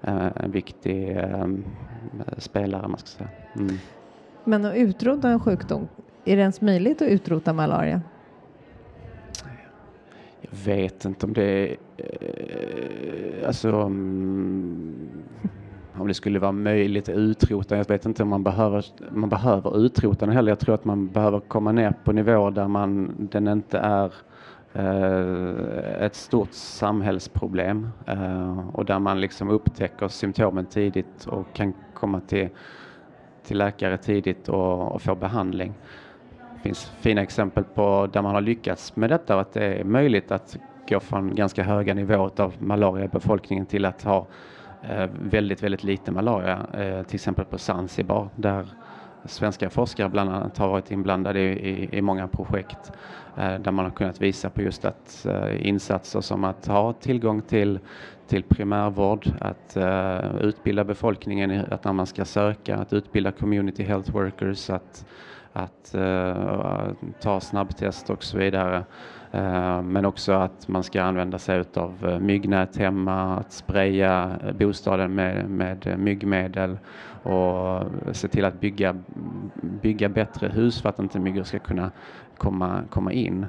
uh, 0.08 0.28
en 0.36 0.50
viktig 0.50 1.16
um, 1.16 1.64
spelare. 2.38 2.88
Man 2.88 2.98
ska 2.98 3.06
säga. 3.06 3.30
Mm. 3.56 3.76
Men 4.44 4.64
att 4.64 4.74
utrota 4.74 5.28
en 5.28 5.40
sjukdom, 5.40 5.88
är 6.24 6.36
det 6.36 6.42
ens 6.42 6.60
möjligt 6.60 7.02
att 7.02 7.08
utrota 7.08 7.52
malaria? 7.52 8.00
Jag 10.40 10.58
vet 10.74 11.04
inte 11.04 11.26
om 11.26 11.32
det 11.32 11.42
är... 11.42 11.76
Eh, 11.96 13.46
alltså... 13.46 13.68
Um, 13.68 15.22
om 15.98 16.08
det 16.08 16.14
skulle 16.14 16.38
vara 16.38 16.52
möjligt 16.52 17.08
att 17.08 17.14
utrota. 17.14 17.76
Jag 17.76 17.88
vet 17.88 18.06
inte 18.06 18.22
om 18.22 18.28
man 18.28 18.42
behöver, 18.42 18.84
man 19.10 19.28
behöver 19.28 19.84
utrota 19.84 20.26
den 20.26 20.34
heller. 20.34 20.50
Jag 20.50 20.58
tror 20.58 20.74
att 20.74 20.84
man 20.84 21.08
behöver 21.08 21.40
komma 21.40 21.72
ner 21.72 21.94
på 22.04 22.12
nivåer 22.12 22.50
där 22.50 22.68
man, 22.68 23.14
den 23.18 23.48
inte 23.48 23.78
är 23.78 24.12
eh, 24.72 26.04
ett 26.04 26.14
stort 26.14 26.52
samhällsproblem 26.52 27.88
eh, 28.06 28.68
och 28.68 28.84
där 28.84 28.98
man 28.98 29.20
liksom 29.20 29.50
upptäcker 29.50 30.08
symptomen 30.08 30.66
tidigt 30.66 31.26
och 31.26 31.46
kan 31.52 31.74
komma 31.94 32.20
till, 32.20 32.48
till 33.44 33.58
läkare 33.58 33.96
tidigt 33.96 34.48
och, 34.48 34.92
och 34.92 35.02
få 35.02 35.14
behandling. 35.14 35.74
Det 36.54 36.60
finns 36.62 36.92
fina 37.00 37.22
exempel 37.22 37.64
på 37.64 38.08
där 38.12 38.22
man 38.22 38.34
har 38.34 38.40
lyckats 38.40 38.96
med 38.96 39.10
detta 39.10 39.34
och 39.34 39.40
att 39.40 39.52
det 39.52 39.64
är 39.64 39.84
möjligt 39.84 40.30
att 40.30 40.56
gå 40.88 41.00
från 41.00 41.34
ganska 41.34 41.62
höga 41.62 41.94
nivåer 41.94 42.40
av 42.40 42.54
malaria 42.58 43.04
i 43.04 43.08
befolkningen 43.08 43.66
till 43.66 43.84
att 43.84 44.02
ha 44.02 44.26
Eh, 44.88 45.08
väldigt, 45.22 45.62
väldigt 45.62 45.84
lite 45.84 46.12
malaria, 46.12 46.66
eh, 46.72 47.02
till 47.02 47.14
exempel 47.14 47.44
på 47.44 47.58
Zanzibar 47.58 48.28
där 48.36 48.66
svenska 49.24 49.70
forskare 49.70 50.08
bland 50.08 50.30
annat 50.30 50.58
har 50.58 50.68
varit 50.68 50.90
inblandade 50.90 51.40
i, 51.40 51.70
i, 51.70 51.98
i 51.98 52.02
många 52.02 52.28
projekt 52.28 52.92
eh, 53.36 53.54
där 53.54 53.70
man 53.70 53.84
har 53.84 53.92
kunnat 53.92 54.20
visa 54.20 54.50
på 54.50 54.62
just 54.62 54.84
att 54.84 55.26
eh, 55.26 55.66
insatser 55.66 56.20
som 56.20 56.44
att 56.44 56.66
ha 56.66 56.92
tillgång 56.92 57.42
till, 57.42 57.78
till 58.26 58.42
primärvård, 58.42 59.26
att 59.40 59.76
utbilda 60.40 60.84
befolkningen 60.84 61.64
att 61.70 61.84
när 61.84 61.92
man 61.92 62.06
ska 62.06 62.24
söka, 62.24 62.76
att 62.76 62.92
utbilda 62.92 63.32
community 63.32 63.82
health 63.82 64.12
workers, 64.12 64.70
att, 64.70 65.06
att 65.52 65.94
eh, 65.94 66.88
ta 67.20 67.40
snabbtest 67.40 68.10
och 68.10 68.24
så 68.24 68.38
vidare 68.38 68.84
Uh, 69.34 69.82
men 69.82 70.04
också 70.04 70.32
att 70.32 70.68
man 70.68 70.82
ska 70.82 71.02
använda 71.02 71.38
sig 71.38 71.64
av 71.74 72.08
eh, 72.08 72.18
myggnät 72.18 72.76
hemma, 72.76 73.36
att 73.36 73.52
spraya 73.52 74.38
bostaden 74.58 75.14
med, 75.14 75.50
med 75.50 75.94
myggmedel 75.98 76.78
och 77.22 77.84
se 78.12 78.28
till 78.28 78.44
att 78.44 78.60
bygga, 78.60 78.96
bygga 79.54 80.08
bättre 80.08 80.48
hus 80.48 80.82
för 80.82 80.88
att 80.88 80.98
inte 80.98 81.20
myggor 81.20 81.42
ska 81.42 81.58
kunna 81.58 81.90
komma, 82.36 82.82
komma 82.90 83.12
in 83.12 83.46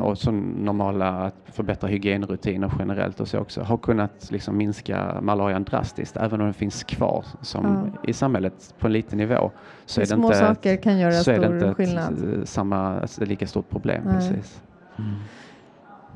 och 0.00 0.18
så 0.18 0.30
normala, 0.30 1.08
att 1.08 1.34
förbättra 1.44 1.88
hygienrutiner 1.88 2.72
generellt 2.78 3.20
och 3.20 3.28
så 3.28 3.38
också. 3.38 3.62
Har 3.62 3.76
kunnat 3.76 4.30
liksom 4.30 4.56
minska 4.56 5.18
malarian 5.22 5.64
drastiskt 5.64 6.16
även 6.16 6.40
om 6.40 6.46
den 6.46 6.54
finns 6.54 6.84
kvar 6.84 7.24
som 7.40 7.92
ja. 7.94 8.10
i 8.10 8.12
samhället 8.12 8.74
på 8.78 8.86
en 8.86 8.92
liten 8.92 9.18
nivå. 9.18 9.50
Så 9.86 10.00
är 10.00 10.02
det 10.02 10.08
små 10.08 10.26
inte, 10.26 10.38
saker 10.38 10.76
kan 10.76 10.98
göra 10.98 11.12
så 11.12 11.22
stor 11.22 11.32
är 11.32 11.38
det 11.38 11.54
inte 11.54 11.74
skillnad. 11.74 12.42
Ett, 12.42 12.48
samma, 12.48 13.00
ett 13.02 13.28
lika 13.28 13.46
stort 13.46 13.70
problem. 13.70 14.02
Precis. 14.04 14.62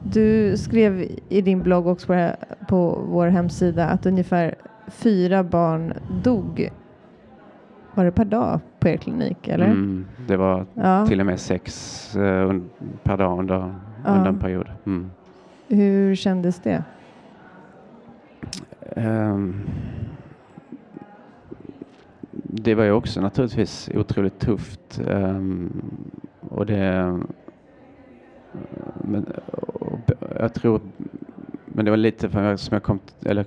Du 0.03 0.57
skrev 0.57 1.09
i 1.29 1.41
din 1.41 1.63
blogg 1.63 1.87
också 1.87 2.07
på, 2.07 2.31
på 2.69 3.05
vår 3.09 3.27
hemsida 3.27 3.89
att 3.89 4.07
ungefär 4.07 4.55
fyra 4.89 5.45
barn 5.45 5.95
dog 6.23 6.71
var 7.97 8.05
det 8.05 8.13
per 8.13 8.25
dag 8.25 8.61
på 8.81 8.89
er 8.89 8.97
klinik? 8.97 9.49
Eller? 9.49 9.67
Mm, 9.67 10.07
det 10.27 10.37
var 10.37 10.67
ja. 10.75 11.07
till 11.07 11.21
och 11.21 11.27
med 11.27 11.41
sex 11.41 12.17
uh, 12.17 12.61
per 13.03 13.17
dag 13.17 13.39
under, 13.39 13.75
ja. 14.05 14.11
under 14.11 14.29
en 14.29 14.39
period. 14.39 14.67
Mm. 14.85 15.11
Hur 15.69 16.15
kändes 16.15 16.61
det? 16.61 16.85
Um, 18.97 19.61
det 22.33 22.75
var 22.75 22.85
ju 22.85 22.93
också 22.93 23.21
naturligtvis 23.21 23.91
otroligt 23.95 24.39
tufft. 24.39 25.01
Um, 25.07 25.83
och 26.41 26.67
det 26.67 27.19
men, 29.05 29.27
jag 30.39 30.55
tror, 30.55 30.81
men 31.67 31.85
det 31.85 31.91
var 31.91 31.97
lite 31.97 32.29
för, 32.29 32.57
som 32.57 32.75
jag 32.75 32.83
kom, 32.83 33.01
eller 33.25 33.47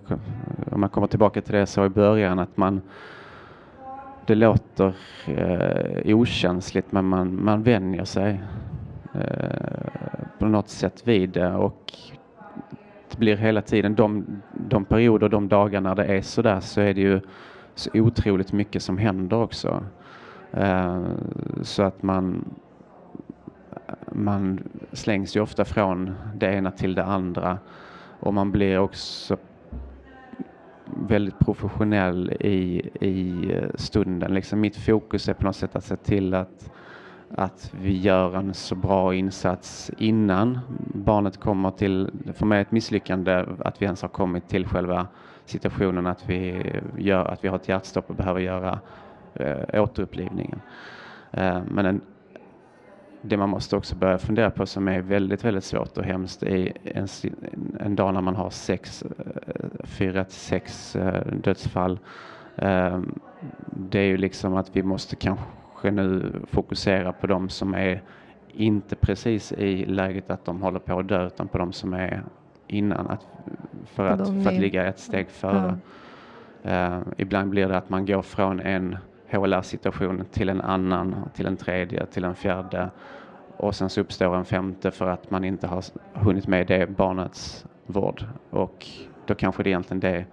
om 0.71 0.79
man 0.79 0.89
kommer 0.89 1.07
tillbaka 1.07 1.41
till 1.41 1.53
det 1.53 1.59
jag 1.59 1.67
sa 1.67 1.85
i 1.85 1.89
början, 1.89 2.39
att 2.39 2.57
man 2.57 2.81
det 4.29 4.35
låter 4.35 4.93
eh, 5.27 6.15
okänsligt 6.15 6.91
men 6.91 7.05
man, 7.05 7.43
man 7.43 7.63
vänjer 7.63 8.03
sig 8.03 8.41
eh, 9.13 10.27
på 10.39 10.45
något 10.45 10.69
sätt 10.69 11.07
vid 11.07 11.29
det 11.29 11.53
och 11.53 11.93
det 13.11 13.17
blir 13.17 13.37
hela 13.37 13.61
tiden 13.61 13.95
de, 13.95 14.41
de 14.53 14.85
perioder, 14.85 15.29
de 15.29 15.47
dagar 15.47 15.81
när 15.81 15.95
det 15.95 16.05
är 16.05 16.21
så 16.21 16.41
där 16.41 16.59
så 16.59 16.81
är 16.81 16.93
det 16.93 17.01
ju 17.01 17.21
så 17.75 17.89
otroligt 17.93 18.53
mycket 18.53 18.83
som 18.83 18.97
händer 18.97 19.37
också. 19.37 19.83
Eh, 20.51 21.03
så 21.61 21.83
att 21.83 22.03
man 22.03 22.45
man 24.11 24.59
slängs 24.91 25.35
ju 25.35 25.41
ofta 25.41 25.65
från 25.65 26.15
det 26.35 26.53
ena 26.53 26.71
till 26.71 26.95
det 26.95 27.03
andra 27.03 27.57
och 28.19 28.33
man 28.33 28.51
blir 28.51 28.79
också 28.79 29.37
väldigt 31.07 31.39
professionell 31.39 32.31
i, 32.31 32.89
i 33.01 33.51
eh, 33.53 33.69
stunden. 33.75 34.33
Liksom 34.33 34.59
mitt 34.59 34.77
fokus 34.77 35.29
är 35.29 35.33
på 35.33 35.43
något 35.43 35.55
sätt 35.55 35.75
att 35.75 35.83
se 35.83 35.95
till 35.95 36.33
att, 36.33 36.71
att 37.35 37.73
vi 37.81 37.97
gör 37.97 38.35
en 38.35 38.53
så 38.53 38.75
bra 38.75 39.15
insats 39.15 39.91
innan 39.97 40.59
barnet 40.93 41.37
kommer 41.37 41.71
till, 41.71 42.11
för 42.33 42.45
mig 42.45 42.57
är 42.57 42.61
ett 42.61 42.71
misslyckande 42.71 43.45
att 43.59 43.81
vi 43.81 43.85
ens 43.85 44.01
har 44.01 44.09
kommit 44.09 44.47
till 44.47 44.65
själva 44.65 45.07
situationen 45.45 46.07
att 46.07 46.29
vi, 46.29 46.71
gör, 46.97 47.25
att 47.25 47.43
vi 47.43 47.47
har 47.47 47.55
ett 47.55 47.69
hjärtstopp 47.69 48.09
och 48.09 48.15
behöver 48.15 48.39
göra 48.39 48.79
äh, 49.33 49.83
återupplivningen. 49.83 50.61
Äh, 51.31 51.59
men 51.71 51.85
en, 51.85 52.01
det 53.21 53.37
man 53.37 53.49
måste 53.49 53.77
också 53.77 53.95
börja 53.95 54.17
fundera 54.17 54.51
på 54.51 54.65
som 54.65 54.87
är 54.87 55.01
väldigt, 55.01 55.43
väldigt 55.43 55.63
svårt 55.63 55.97
och 55.97 56.03
hemskt 56.03 56.43
är 56.43 56.73
en, 56.83 57.07
en 57.79 57.95
dag 57.95 58.13
när 58.13 58.21
man 58.21 58.35
har 58.35 58.49
sex, 58.49 59.03
eh, 59.03 59.83
fyra 59.83 60.23
till 60.23 60.33
sex 60.33 60.95
eh, 60.95 61.33
dödsfall. 61.33 61.99
Ehm, 62.55 63.19
det 63.71 63.99
är 63.99 64.05
ju 64.05 64.17
liksom 64.17 64.55
att 64.55 64.75
vi 64.75 64.83
måste 64.83 65.15
kanske 65.15 65.91
nu 65.91 66.33
fokusera 66.51 67.13
på 67.13 67.27
de 67.27 67.49
som 67.49 67.73
är 67.73 68.01
inte 68.53 68.95
precis 68.95 69.51
i 69.51 69.85
läget 69.85 70.29
att 70.29 70.45
de 70.45 70.61
håller 70.61 70.79
på 70.79 70.99
att 70.99 71.07
dö 71.07 71.27
utan 71.27 71.47
på 71.47 71.57
de 71.57 71.73
som 71.73 71.93
är 71.93 72.23
innan 72.67 73.07
att, 73.07 73.27
för, 73.85 74.07
att, 74.07 74.27
för 74.27 74.47
att 74.47 74.59
ligga 74.59 74.85
ett 74.85 74.99
steg 74.99 75.29
före. 75.29 75.77
Ja. 76.61 76.97
Uh, 76.97 76.99
ibland 77.17 77.49
blir 77.49 77.67
det 77.67 77.77
att 77.77 77.89
man 77.89 78.05
går 78.05 78.21
från 78.21 78.59
en 78.59 78.97
HLR-situation 79.31 80.25
till 80.31 80.49
en 80.49 80.61
annan, 80.61 81.15
till 81.33 81.45
en 81.45 81.57
tredje, 81.57 82.05
till 82.05 82.23
en 82.23 82.35
fjärde 82.35 82.89
och 83.57 83.75
sen 83.75 83.89
så 83.89 84.01
uppstår 84.01 84.35
en 84.35 84.45
femte 84.45 84.91
för 84.91 85.07
att 85.09 85.31
man 85.31 85.43
inte 85.43 85.67
har 85.67 85.83
hunnit 86.13 86.47
med 86.47 86.67
det 86.67 86.89
barnets 86.89 87.65
vård 87.85 88.25
och 88.49 88.87
då 89.25 89.35
kanske 89.35 89.63
det 89.63 89.67
är 89.67 89.71
egentligen 89.71 89.99
det 89.99 90.25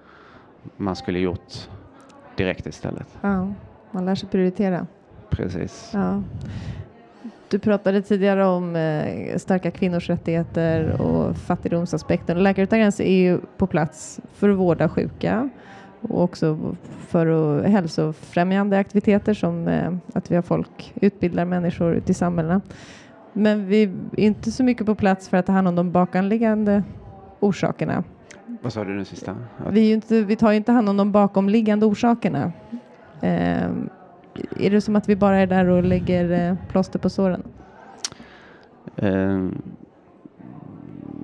man 0.76 0.96
skulle 0.96 1.18
gjort 1.18 1.68
direkt 2.36 2.66
istället. 2.66 3.18
Ja, 3.20 3.52
man 3.90 4.04
lär 4.04 4.14
sig 4.14 4.28
prioritera. 4.28 4.86
Precis. 5.30 5.90
Ja. 5.94 6.22
Du 7.48 7.58
pratade 7.58 8.02
tidigare 8.02 8.46
om 8.46 8.76
eh, 8.76 9.36
starka 9.36 9.70
kvinnors 9.70 10.08
rättigheter 10.08 11.00
och 11.00 11.36
fattigdomsaspekten. 11.36 12.42
Läkare 12.42 12.64
utan 12.64 12.78
gränser 12.78 13.04
är 13.04 13.18
ju 13.18 13.40
på 13.56 13.66
plats 13.66 14.20
för 14.32 14.48
att 14.48 14.56
vårda 14.56 14.88
sjuka 14.88 15.50
och 16.08 16.22
också 16.22 16.74
för 17.08 17.26
att, 17.58 17.70
hälsofrämjande 17.70 18.78
aktiviteter 18.78 19.34
som 19.34 19.68
eh, 19.68 19.92
att 20.14 20.30
vi 20.30 20.34
har 20.34 20.42
folk, 20.42 20.92
utbildar 21.00 21.44
människor 21.44 21.94
ute 21.94 22.12
i 22.12 22.14
samhällena. 22.14 22.60
Men 23.32 23.66
vi 23.66 23.82
är 23.82 23.90
inte 24.16 24.52
så 24.52 24.64
mycket 24.64 24.86
på 24.86 24.94
plats 24.94 25.28
för 25.28 25.36
att 25.36 25.46
ta 25.46 25.52
hand 25.52 25.68
om 25.68 25.74
de 25.74 25.92
bakanliggande 25.92 26.82
orsakerna. 27.40 28.04
Vad 28.62 28.72
sa 28.72 28.84
du 28.84 28.94
nu 28.94 29.04
sista? 29.04 29.36
Vi, 29.70 29.92
inte, 29.92 30.22
vi 30.22 30.36
tar 30.36 30.52
inte 30.52 30.72
hand 30.72 30.88
om 30.88 30.96
de 30.96 31.12
bakomliggande 31.12 31.86
orsakerna. 31.86 32.52
Eh, 33.20 33.70
är 34.60 34.70
det 34.70 34.80
som 34.80 34.96
att 34.96 35.08
vi 35.08 35.16
bara 35.16 35.38
är 35.38 35.46
där 35.46 35.68
och 35.68 35.82
lägger 35.82 36.48
eh, 36.50 36.56
plåster 36.68 36.98
på 36.98 37.10
såren? 37.10 37.42
Eh, 38.96 39.48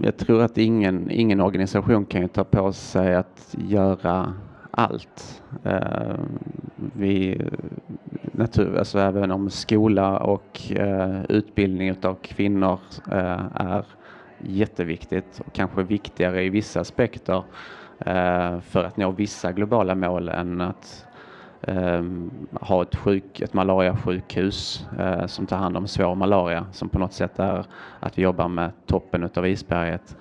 jag 0.03 0.17
tror 0.17 0.43
att 0.43 0.59
ingen, 0.59 1.11
ingen 1.11 1.41
organisation 1.41 2.05
kan 2.05 2.23
ju 2.23 2.29
ta 2.29 2.45
på 2.45 2.73
sig 2.73 3.15
att 3.15 3.57
göra 3.59 4.35
allt. 4.73 5.43
Eh, 5.65 6.17
vi, 6.77 7.41
natur, 8.33 8.79
alltså 8.79 8.99
även 8.99 9.31
om 9.31 9.51
skola 9.51 10.19
och 10.19 10.73
eh, 10.73 11.23
utbildning 11.29 11.97
av 12.05 12.15
kvinnor 12.15 12.79
eh, 13.11 13.47
är 13.55 13.85
jätteviktigt 14.39 15.41
och 15.47 15.53
kanske 15.53 15.83
viktigare 15.83 16.45
i 16.45 16.49
vissa 16.49 16.81
aspekter 16.81 17.43
eh, 17.99 18.61
för 18.61 18.85
att 18.85 18.97
nå 18.97 19.11
vissa 19.11 19.53
globala 19.53 19.95
mål 19.95 20.29
än 20.29 20.61
att 20.61 21.07
eh, 21.61 22.03
ha 22.61 22.83
ett, 22.83 22.97
sjuk, 22.97 23.41
ett 23.41 23.55
malariasjukhus 23.55 24.87
eh, 24.99 25.27
som 25.27 25.47
tar 25.47 25.57
hand 25.57 25.77
om 25.77 25.89
svår 25.89 26.15
malaria 26.15 26.67
som 26.73 26.89
på 26.89 26.99
något 26.99 27.13
sätt 27.13 27.39
är 27.39 27.65
att 28.01 28.19
vi 28.19 28.23
jobbar 28.23 28.49
med 28.49 28.71
toppen 28.87 29.25
utav 29.25 29.47
isberget 29.47 30.17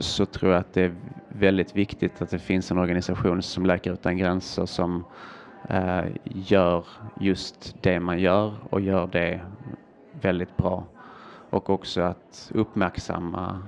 så 0.00 0.26
tror 0.26 0.52
jag 0.52 0.60
att 0.60 0.72
det 0.72 0.82
är 0.82 0.94
väldigt 1.28 1.76
viktigt 1.76 2.22
att 2.22 2.30
det 2.30 2.38
finns 2.38 2.70
en 2.70 2.78
organisation 2.78 3.42
som 3.42 3.66
Läkare 3.66 3.94
utan 3.94 4.16
gränser 4.16 4.66
som 4.66 5.04
eh, 5.68 6.04
gör 6.24 6.84
just 7.20 7.82
det 7.82 8.00
man 8.00 8.18
gör 8.20 8.54
och 8.70 8.80
gör 8.80 9.06
det 9.06 9.40
väldigt 10.20 10.56
bra. 10.56 10.84
Och 11.50 11.70
också 11.70 12.00
att 12.00 12.50
uppmärksamma 12.54 13.62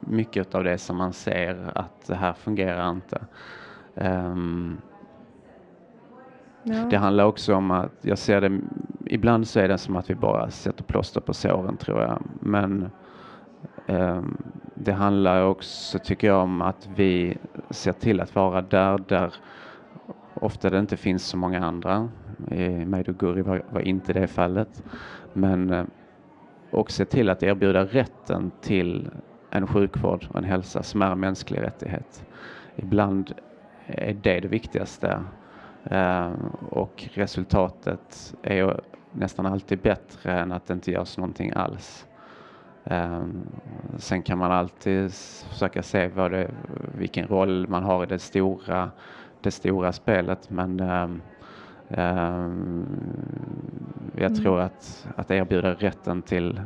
mycket 0.00 0.54
av 0.54 0.64
det 0.64 0.78
som 0.78 0.96
man 0.96 1.12
ser 1.12 1.72
att 1.74 2.06
det 2.06 2.14
här 2.14 2.32
fungerar 2.32 2.90
inte. 2.90 3.20
Um, 3.94 4.80
ja. 6.62 6.74
Det 6.74 6.96
handlar 6.96 7.24
också 7.24 7.54
om 7.54 7.70
att 7.70 7.92
jag 8.00 8.18
ser 8.18 8.40
det, 8.40 8.60
ibland 9.06 9.48
så 9.48 9.60
är 9.60 9.68
det 9.68 9.78
som 9.78 9.96
att 9.96 10.10
vi 10.10 10.14
bara 10.14 10.50
sätter 10.50 10.84
plåster 10.84 11.20
på 11.20 11.34
såren 11.34 11.76
tror 11.76 12.02
jag. 12.02 12.22
Men 12.40 12.90
Ehm, 13.88 14.36
det 14.74 14.92
handlar 14.92 15.44
också, 15.44 15.98
tycker 15.98 16.26
jag, 16.26 16.42
om 16.42 16.62
att 16.62 16.88
vi 16.94 17.38
ser 17.70 17.92
till 17.92 18.20
att 18.20 18.34
vara 18.34 18.62
där, 18.62 18.98
där 18.98 19.34
ofta 20.34 20.70
det 20.70 20.78
inte 20.78 20.96
finns 20.96 21.26
så 21.26 21.36
många 21.36 21.66
andra. 21.66 22.08
I 22.50 22.68
Maiduguri 22.68 23.42
var, 23.42 23.62
var 23.68 23.80
inte 23.80 24.12
det 24.12 24.26
fallet. 24.26 24.82
Men 25.32 25.70
eh, 25.70 25.84
och 26.70 26.90
se 26.90 27.04
till 27.04 27.28
att 27.28 27.42
erbjuda 27.42 27.84
rätten 27.84 28.50
till 28.60 29.10
en 29.50 29.66
sjukvård 29.66 30.26
och 30.30 30.38
en 30.38 30.44
hälsa 30.44 30.82
som 30.82 31.02
är 31.02 31.10
en 31.10 31.20
mänsklig 31.20 31.60
rättighet. 31.62 32.26
Ibland 32.76 33.32
är 33.86 34.14
det 34.14 34.40
det 34.40 34.48
viktigaste 34.48 35.24
eh, 35.84 36.32
och 36.70 37.08
resultatet 37.14 38.34
är 38.42 38.80
nästan 39.10 39.46
alltid 39.46 39.78
bättre 39.80 40.40
än 40.40 40.52
att 40.52 40.66
det 40.66 40.74
inte 40.74 40.90
görs 40.90 41.18
någonting 41.18 41.52
alls. 41.54 42.07
Um, 42.90 43.46
sen 43.96 44.22
kan 44.22 44.38
man 44.38 44.52
alltid 44.52 45.12
försöka 45.50 45.82
se 45.82 46.08
vad 46.08 46.30
det, 46.30 46.50
vilken 46.98 47.26
roll 47.26 47.68
man 47.68 47.82
har 47.82 48.02
i 48.02 48.06
det 48.06 48.18
stora, 48.18 48.90
det 49.40 49.50
stora 49.50 49.92
spelet 49.92 50.50
men 50.50 50.80
um, 50.80 51.22
um, 51.88 52.86
jag 54.14 54.30
mm. 54.30 54.34
tror 54.34 54.60
att, 54.60 55.08
att 55.16 55.30
erbjuda 55.30 55.74
rätten 55.74 56.22
till, 56.22 56.60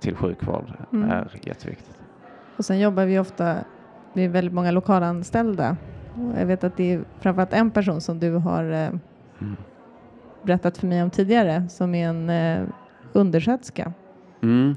till 0.00 0.16
sjukvård 0.16 0.72
mm. 0.92 1.10
är 1.10 1.28
jätteviktigt. 1.42 2.02
Och 2.56 2.64
sen 2.64 2.78
jobbar 2.78 3.04
vi 3.04 3.18
ofta, 3.18 3.56
vi 4.12 4.24
är 4.24 4.28
väldigt 4.28 4.54
många 4.54 4.70
lokalanställda. 4.70 5.76
Jag 6.38 6.46
vet 6.46 6.64
att 6.64 6.76
det 6.76 6.92
är 6.92 7.04
framförallt 7.20 7.52
en 7.52 7.70
person 7.70 8.00
som 8.00 8.18
du 8.18 8.34
har 8.34 8.64
eh, 8.64 8.88
mm. 9.40 9.56
berättat 10.42 10.78
för 10.78 10.86
mig 10.86 11.02
om 11.02 11.10
tidigare 11.10 11.68
som 11.68 11.94
är 11.94 12.08
en 12.08 12.30
eh, 12.30 12.68
undersköterska. 13.12 13.92
Mm. 14.42 14.76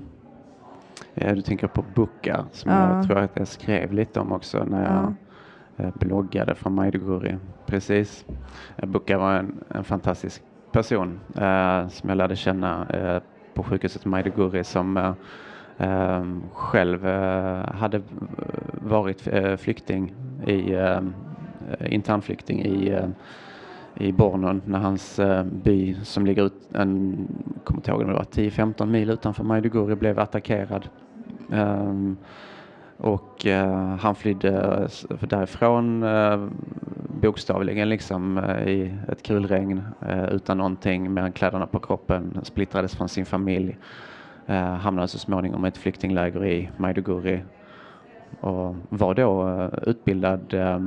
Ja, 1.13 1.35
du 1.35 1.41
tänker 1.41 1.67
på 1.67 1.83
Buka 1.95 2.45
som 2.51 2.71
ja. 2.71 2.95
jag 2.95 3.07
tror 3.07 3.17
att 3.17 3.31
jag 3.33 3.47
skrev 3.47 3.93
lite 3.93 4.19
om 4.19 4.31
också 4.31 4.63
när 4.63 4.83
jag 4.83 4.93
ja. 4.93 5.13
Eh, 5.79 5.89
bloggade 5.95 6.55
från 6.55 6.75
Maiduguri. 6.75 7.37
Precis. 7.65 8.25
Buka 8.83 9.17
var 9.17 9.33
en, 9.33 9.63
en 9.69 9.83
fantastisk 9.83 10.41
person 10.71 11.19
eh, 11.35 11.87
som 11.87 12.09
jag 12.09 12.17
lärde 12.17 12.35
känna 12.35 12.87
eh, 12.89 13.21
på 13.53 13.63
sjukhuset 13.63 14.05
Maiduguri 14.05 14.63
som 14.63 14.97
eh, 14.97 15.13
eh 15.77 16.23
själv 16.53 17.07
eh, 17.07 17.73
hade 17.73 18.01
varit 18.71 19.27
flykting 19.57 20.13
i 20.47 20.75
internflykting 21.79 22.65
i 22.65 23.01
i 23.99 24.11
Bornon 24.11 24.61
när 24.65 24.79
hans 24.79 25.19
eh, 25.19 25.43
by 25.43 25.95
som 26.03 26.25
ligger 26.25 26.45
ut, 26.45 26.69
en, 26.73 27.27
kommer 27.63 27.79
inte 27.79 27.91
ihåg 27.91 28.07
det 28.07 28.13
var 28.13 28.23
10-15 28.23 28.85
mil 28.85 29.09
utanför 29.09 29.43
Maiduguri 29.43 29.95
blev 29.95 30.19
attackerad. 30.19 30.89
Um, 31.51 32.17
och 32.97 33.45
uh, 33.45 33.95
han 33.95 34.15
flydde 34.15 34.87
därifrån 35.19 36.03
uh, 36.03 36.47
bokstavligen 37.21 37.89
liksom 37.89 38.37
uh, 38.37 38.67
i 38.67 38.93
ett 39.07 39.23
kulregn 39.23 39.81
utan 40.31 40.57
någonting 40.57 41.13
medan 41.13 41.31
kläderna 41.31 41.67
på 41.67 41.79
kroppen, 41.79 42.39
splittrades 42.43 42.95
från 42.95 43.09
sin 43.09 43.25
familj, 43.25 43.77
hamnade 44.79 45.07
så 45.07 45.19
småningom 45.19 45.65
i 45.65 45.67
ett 45.67 45.77
flyktingläger 45.77 46.45
i 46.45 46.69
Maiduguri 46.77 47.41
och 48.41 48.75
var 48.89 49.13
då 49.13 49.47
eh, 49.47 49.89
utbildad 49.89 50.53
eh, 50.53 50.81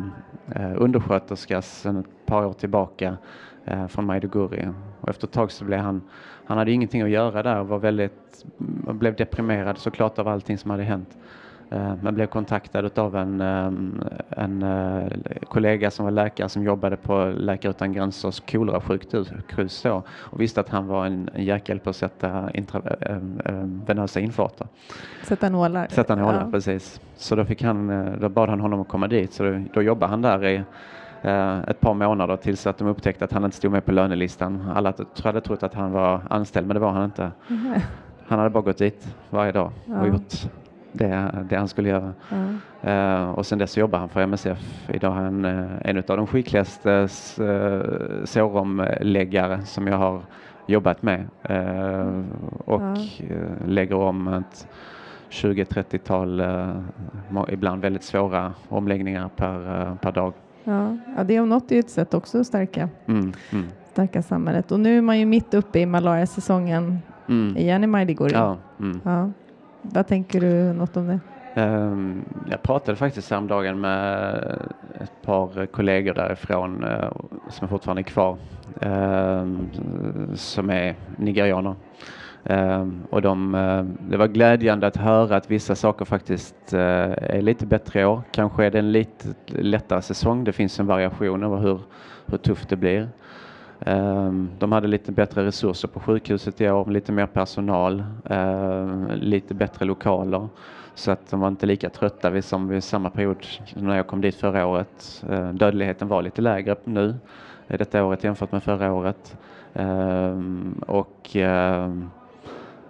eh, 0.56 0.72
undersköterska 0.76 1.62
sedan 1.62 1.96
ett 1.96 2.26
par 2.26 2.46
år 2.46 2.52
tillbaka 2.52 3.16
från 3.88 4.06
Maiduguri. 4.06 4.68
Och 5.00 5.08
efter 5.08 5.26
ett 5.26 5.32
tag 5.32 5.52
så 5.52 5.64
blev 5.64 5.78
han 5.78 6.02
han 6.44 6.58
hade 6.58 6.72
ingenting 6.72 7.02
att 7.02 7.10
göra 7.10 7.42
där 7.42 7.60
och 7.60 7.68
var 7.68 7.78
väldigt, 7.78 8.44
blev 8.86 9.16
deprimerad 9.16 9.78
såklart 9.78 10.18
av 10.18 10.28
allting 10.28 10.58
som 10.58 10.70
hade 10.70 10.82
hänt. 10.82 11.18
Eh, 11.72 11.94
men 12.02 12.14
blev 12.14 12.26
kontaktad 12.26 12.98
av 12.98 13.16
en, 13.16 13.40
ehm, 13.40 14.04
en 14.30 14.62
eh, 14.62 15.12
kollega 15.48 15.90
som 15.90 16.04
var 16.04 16.12
läkare 16.12 16.48
som 16.48 16.62
jobbade 16.62 16.96
på 16.96 17.32
Läkare 17.36 17.70
utan 17.70 17.92
gränsers 17.92 18.40
kolerasjukhus 18.40 19.84
och 20.10 20.40
visste 20.40 20.60
att 20.60 20.68
han 20.68 20.86
var 20.86 21.06
en, 21.06 21.30
en 21.34 21.44
jäkel 21.44 21.78
på 21.78 21.90
att 21.90 21.96
sätta 21.96 22.50
intravenösa 22.50 24.20
eh, 24.20 24.24
infarter. 24.24 24.66
Sätta 25.22 25.48
nålar? 25.48 25.86
Sätta 25.90 26.14
nålar, 26.14 26.44
ja. 26.44 26.50
precis. 26.50 27.00
Så 27.16 27.36
då, 27.36 27.44
fick 27.44 27.62
han, 27.62 28.10
då 28.20 28.28
bad 28.28 28.48
han 28.48 28.60
honom 28.60 28.80
att 28.80 28.88
komma 28.88 29.08
dit 29.08 29.32
så 29.32 29.42
då, 29.42 29.64
då 29.74 29.82
jobbade 29.82 30.10
han 30.10 30.22
där 30.22 30.46
i 30.46 30.62
Eh, 31.24 31.58
ett 31.68 31.80
par 31.80 31.94
månader 31.94 32.36
tills 32.36 32.66
att 32.66 32.78
de 32.78 32.88
upptäckte 32.88 33.24
att 33.24 33.32
han 33.32 33.44
inte 33.44 33.56
stod 33.56 33.72
med 33.72 33.84
på 33.84 33.92
lönelistan. 33.92 34.70
Alla 34.74 34.94
hade 35.24 35.40
trott 35.40 35.62
att 35.62 35.74
han 35.74 35.92
var 35.92 36.20
anställd 36.30 36.66
men 36.66 36.74
det 36.74 36.80
var 36.80 36.90
han 36.90 37.04
inte. 37.04 37.30
Mm. 37.50 37.80
Han 38.26 38.38
hade 38.38 38.50
bara 38.50 38.62
gått 38.62 38.78
dit 38.78 39.16
varje 39.30 39.52
dag 39.52 39.72
och 39.86 39.92
ja. 39.92 40.06
gjort 40.06 40.34
det, 40.92 41.44
det 41.48 41.56
han 41.56 41.68
skulle 41.68 41.88
göra. 41.88 42.12
Ja. 42.28 42.36
Uh, 42.84 43.30
och 43.30 43.46
sen 43.46 43.58
dess 43.58 43.76
jobbar 43.76 43.98
han 43.98 44.08
för 44.08 44.20
MSF. 44.20 44.88
Idag 44.88 45.16
är 45.16 45.20
han 45.20 45.44
uh, 45.44 45.70
en 45.84 45.96
av 45.96 46.16
de 46.16 46.26
skickligaste 46.26 47.08
uh, 47.40 48.24
såromläggare 48.24 49.62
som 49.64 49.86
jag 49.86 49.96
har 49.96 50.20
jobbat 50.66 51.02
med 51.02 51.20
uh, 51.50 52.22
och 52.64 52.82
ja. 52.82 52.96
lägger 53.66 53.96
om 53.96 54.28
ett 54.28 54.68
20-30-tal 55.30 56.42
ibland 57.48 57.82
väldigt 57.82 58.02
svåra 58.02 58.52
omläggningar 58.68 59.28
per, 59.36 59.94
per 59.94 60.12
dag. 60.12 60.32
Ja, 60.64 60.96
ja 61.16 61.24
det 61.24 61.40
om 61.40 61.48
något 61.48 61.72
är 61.72 61.78
ett 61.78 61.90
sätt 61.90 62.14
också 62.14 62.40
att 62.40 62.46
stärka, 62.46 62.88
mm, 63.06 63.32
mm. 63.52 63.66
stärka 63.92 64.22
samhället. 64.22 64.72
Och 64.72 64.80
nu 64.80 64.98
är 64.98 65.02
man 65.02 65.18
ju 65.18 65.26
mitt 65.26 65.54
uppe 65.54 65.80
i 65.80 65.86
malariasäsongen 65.86 66.98
mm. 67.28 67.56
igen 67.56 67.84
i 67.84 67.86
Maiduguri. 67.86 68.32
Ja, 68.32 68.56
mm. 68.80 69.00
ja. 69.04 69.30
Vad 69.82 70.06
tänker 70.06 70.40
du 70.40 70.72
något 70.72 70.96
om 70.96 71.06
det? 71.06 71.20
Um, 71.62 72.24
jag 72.50 72.62
pratade 72.62 72.96
faktiskt 72.96 73.30
häromdagen 73.30 73.80
med 73.80 74.34
ett 75.00 75.22
par 75.22 75.66
kollegor 75.66 76.14
därifrån 76.14 76.84
uh, 76.84 77.12
som 77.50 77.64
är 77.64 77.68
fortfarande 77.68 78.02
kvar, 78.02 78.36
uh, 78.86 79.46
som 80.34 80.70
är 80.70 80.94
nigerianer. 81.16 81.74
Ehm, 82.44 83.02
och 83.10 83.22
de, 83.22 83.54
uh, 83.54 83.84
det 84.10 84.16
var 84.16 84.26
glädjande 84.26 84.86
att 84.86 84.96
höra 84.96 85.36
att 85.36 85.50
vissa 85.50 85.74
saker 85.74 86.04
faktiskt 86.04 86.54
uh, 86.74 86.80
är 87.16 87.42
lite 87.42 87.66
bättre 87.66 88.00
i 88.00 88.04
år. 88.04 88.22
Kanske 88.30 88.64
är 88.64 88.70
det 88.70 88.78
en 88.78 88.92
lite 88.92 89.28
lättare 89.46 90.02
säsong. 90.02 90.44
Det 90.44 90.52
finns 90.52 90.80
en 90.80 90.86
variation 90.86 91.42
över 91.42 91.56
hur, 91.56 91.80
hur 92.26 92.38
tufft 92.38 92.68
det 92.68 92.76
blir. 92.76 93.08
Ehm, 93.86 94.50
de 94.58 94.72
hade 94.72 94.88
lite 94.88 95.12
bättre 95.12 95.44
resurser 95.46 95.88
på 95.88 96.00
sjukhuset 96.00 96.60
i 96.60 96.70
år, 96.70 96.90
lite 96.90 97.12
mer 97.12 97.26
personal, 97.26 98.04
ehm, 98.30 99.10
lite 99.14 99.54
bättre 99.54 99.84
lokaler. 99.84 100.48
Så 100.94 101.10
att 101.10 101.30
de 101.30 101.40
var 101.40 101.48
inte 101.48 101.66
lika 101.66 101.90
trötta 101.90 102.42
som 102.42 102.68
vid 102.68 102.84
samma 102.84 103.10
period 103.10 103.46
när 103.74 103.96
jag 103.96 104.06
kom 104.06 104.20
dit 104.20 104.34
förra 104.34 104.66
året. 104.66 105.24
Ehm, 105.30 105.58
dödligheten 105.58 106.08
var 106.08 106.22
lite 106.22 106.42
lägre 106.42 106.76
nu 106.84 107.14
eh, 107.68 107.78
detta 107.78 108.04
året 108.04 108.24
jämfört 108.24 108.52
med 108.52 108.62
förra 108.62 108.92
året. 108.92 109.36
och 110.86 111.36
eh, 111.36 111.90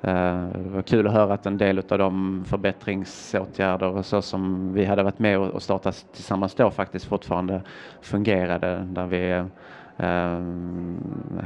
det 0.00 0.68
var 0.70 0.82
kul 0.82 1.06
att 1.06 1.12
höra 1.12 1.34
att 1.34 1.46
en 1.46 1.58
del 1.58 1.78
av 1.78 1.98
de 1.98 2.44
förbättringsåtgärder 2.46 3.86
och 3.86 4.06
så 4.06 4.22
som 4.22 4.72
vi 4.72 4.84
hade 4.84 5.02
varit 5.02 5.18
med 5.18 5.38
och 5.38 5.62
startat 5.62 6.06
tillsammans 6.12 6.54
då 6.54 6.70
faktiskt 6.70 7.04
fortfarande 7.04 7.62
fungerade. 8.00 8.86
Där 8.90 9.06
vi 9.06 9.44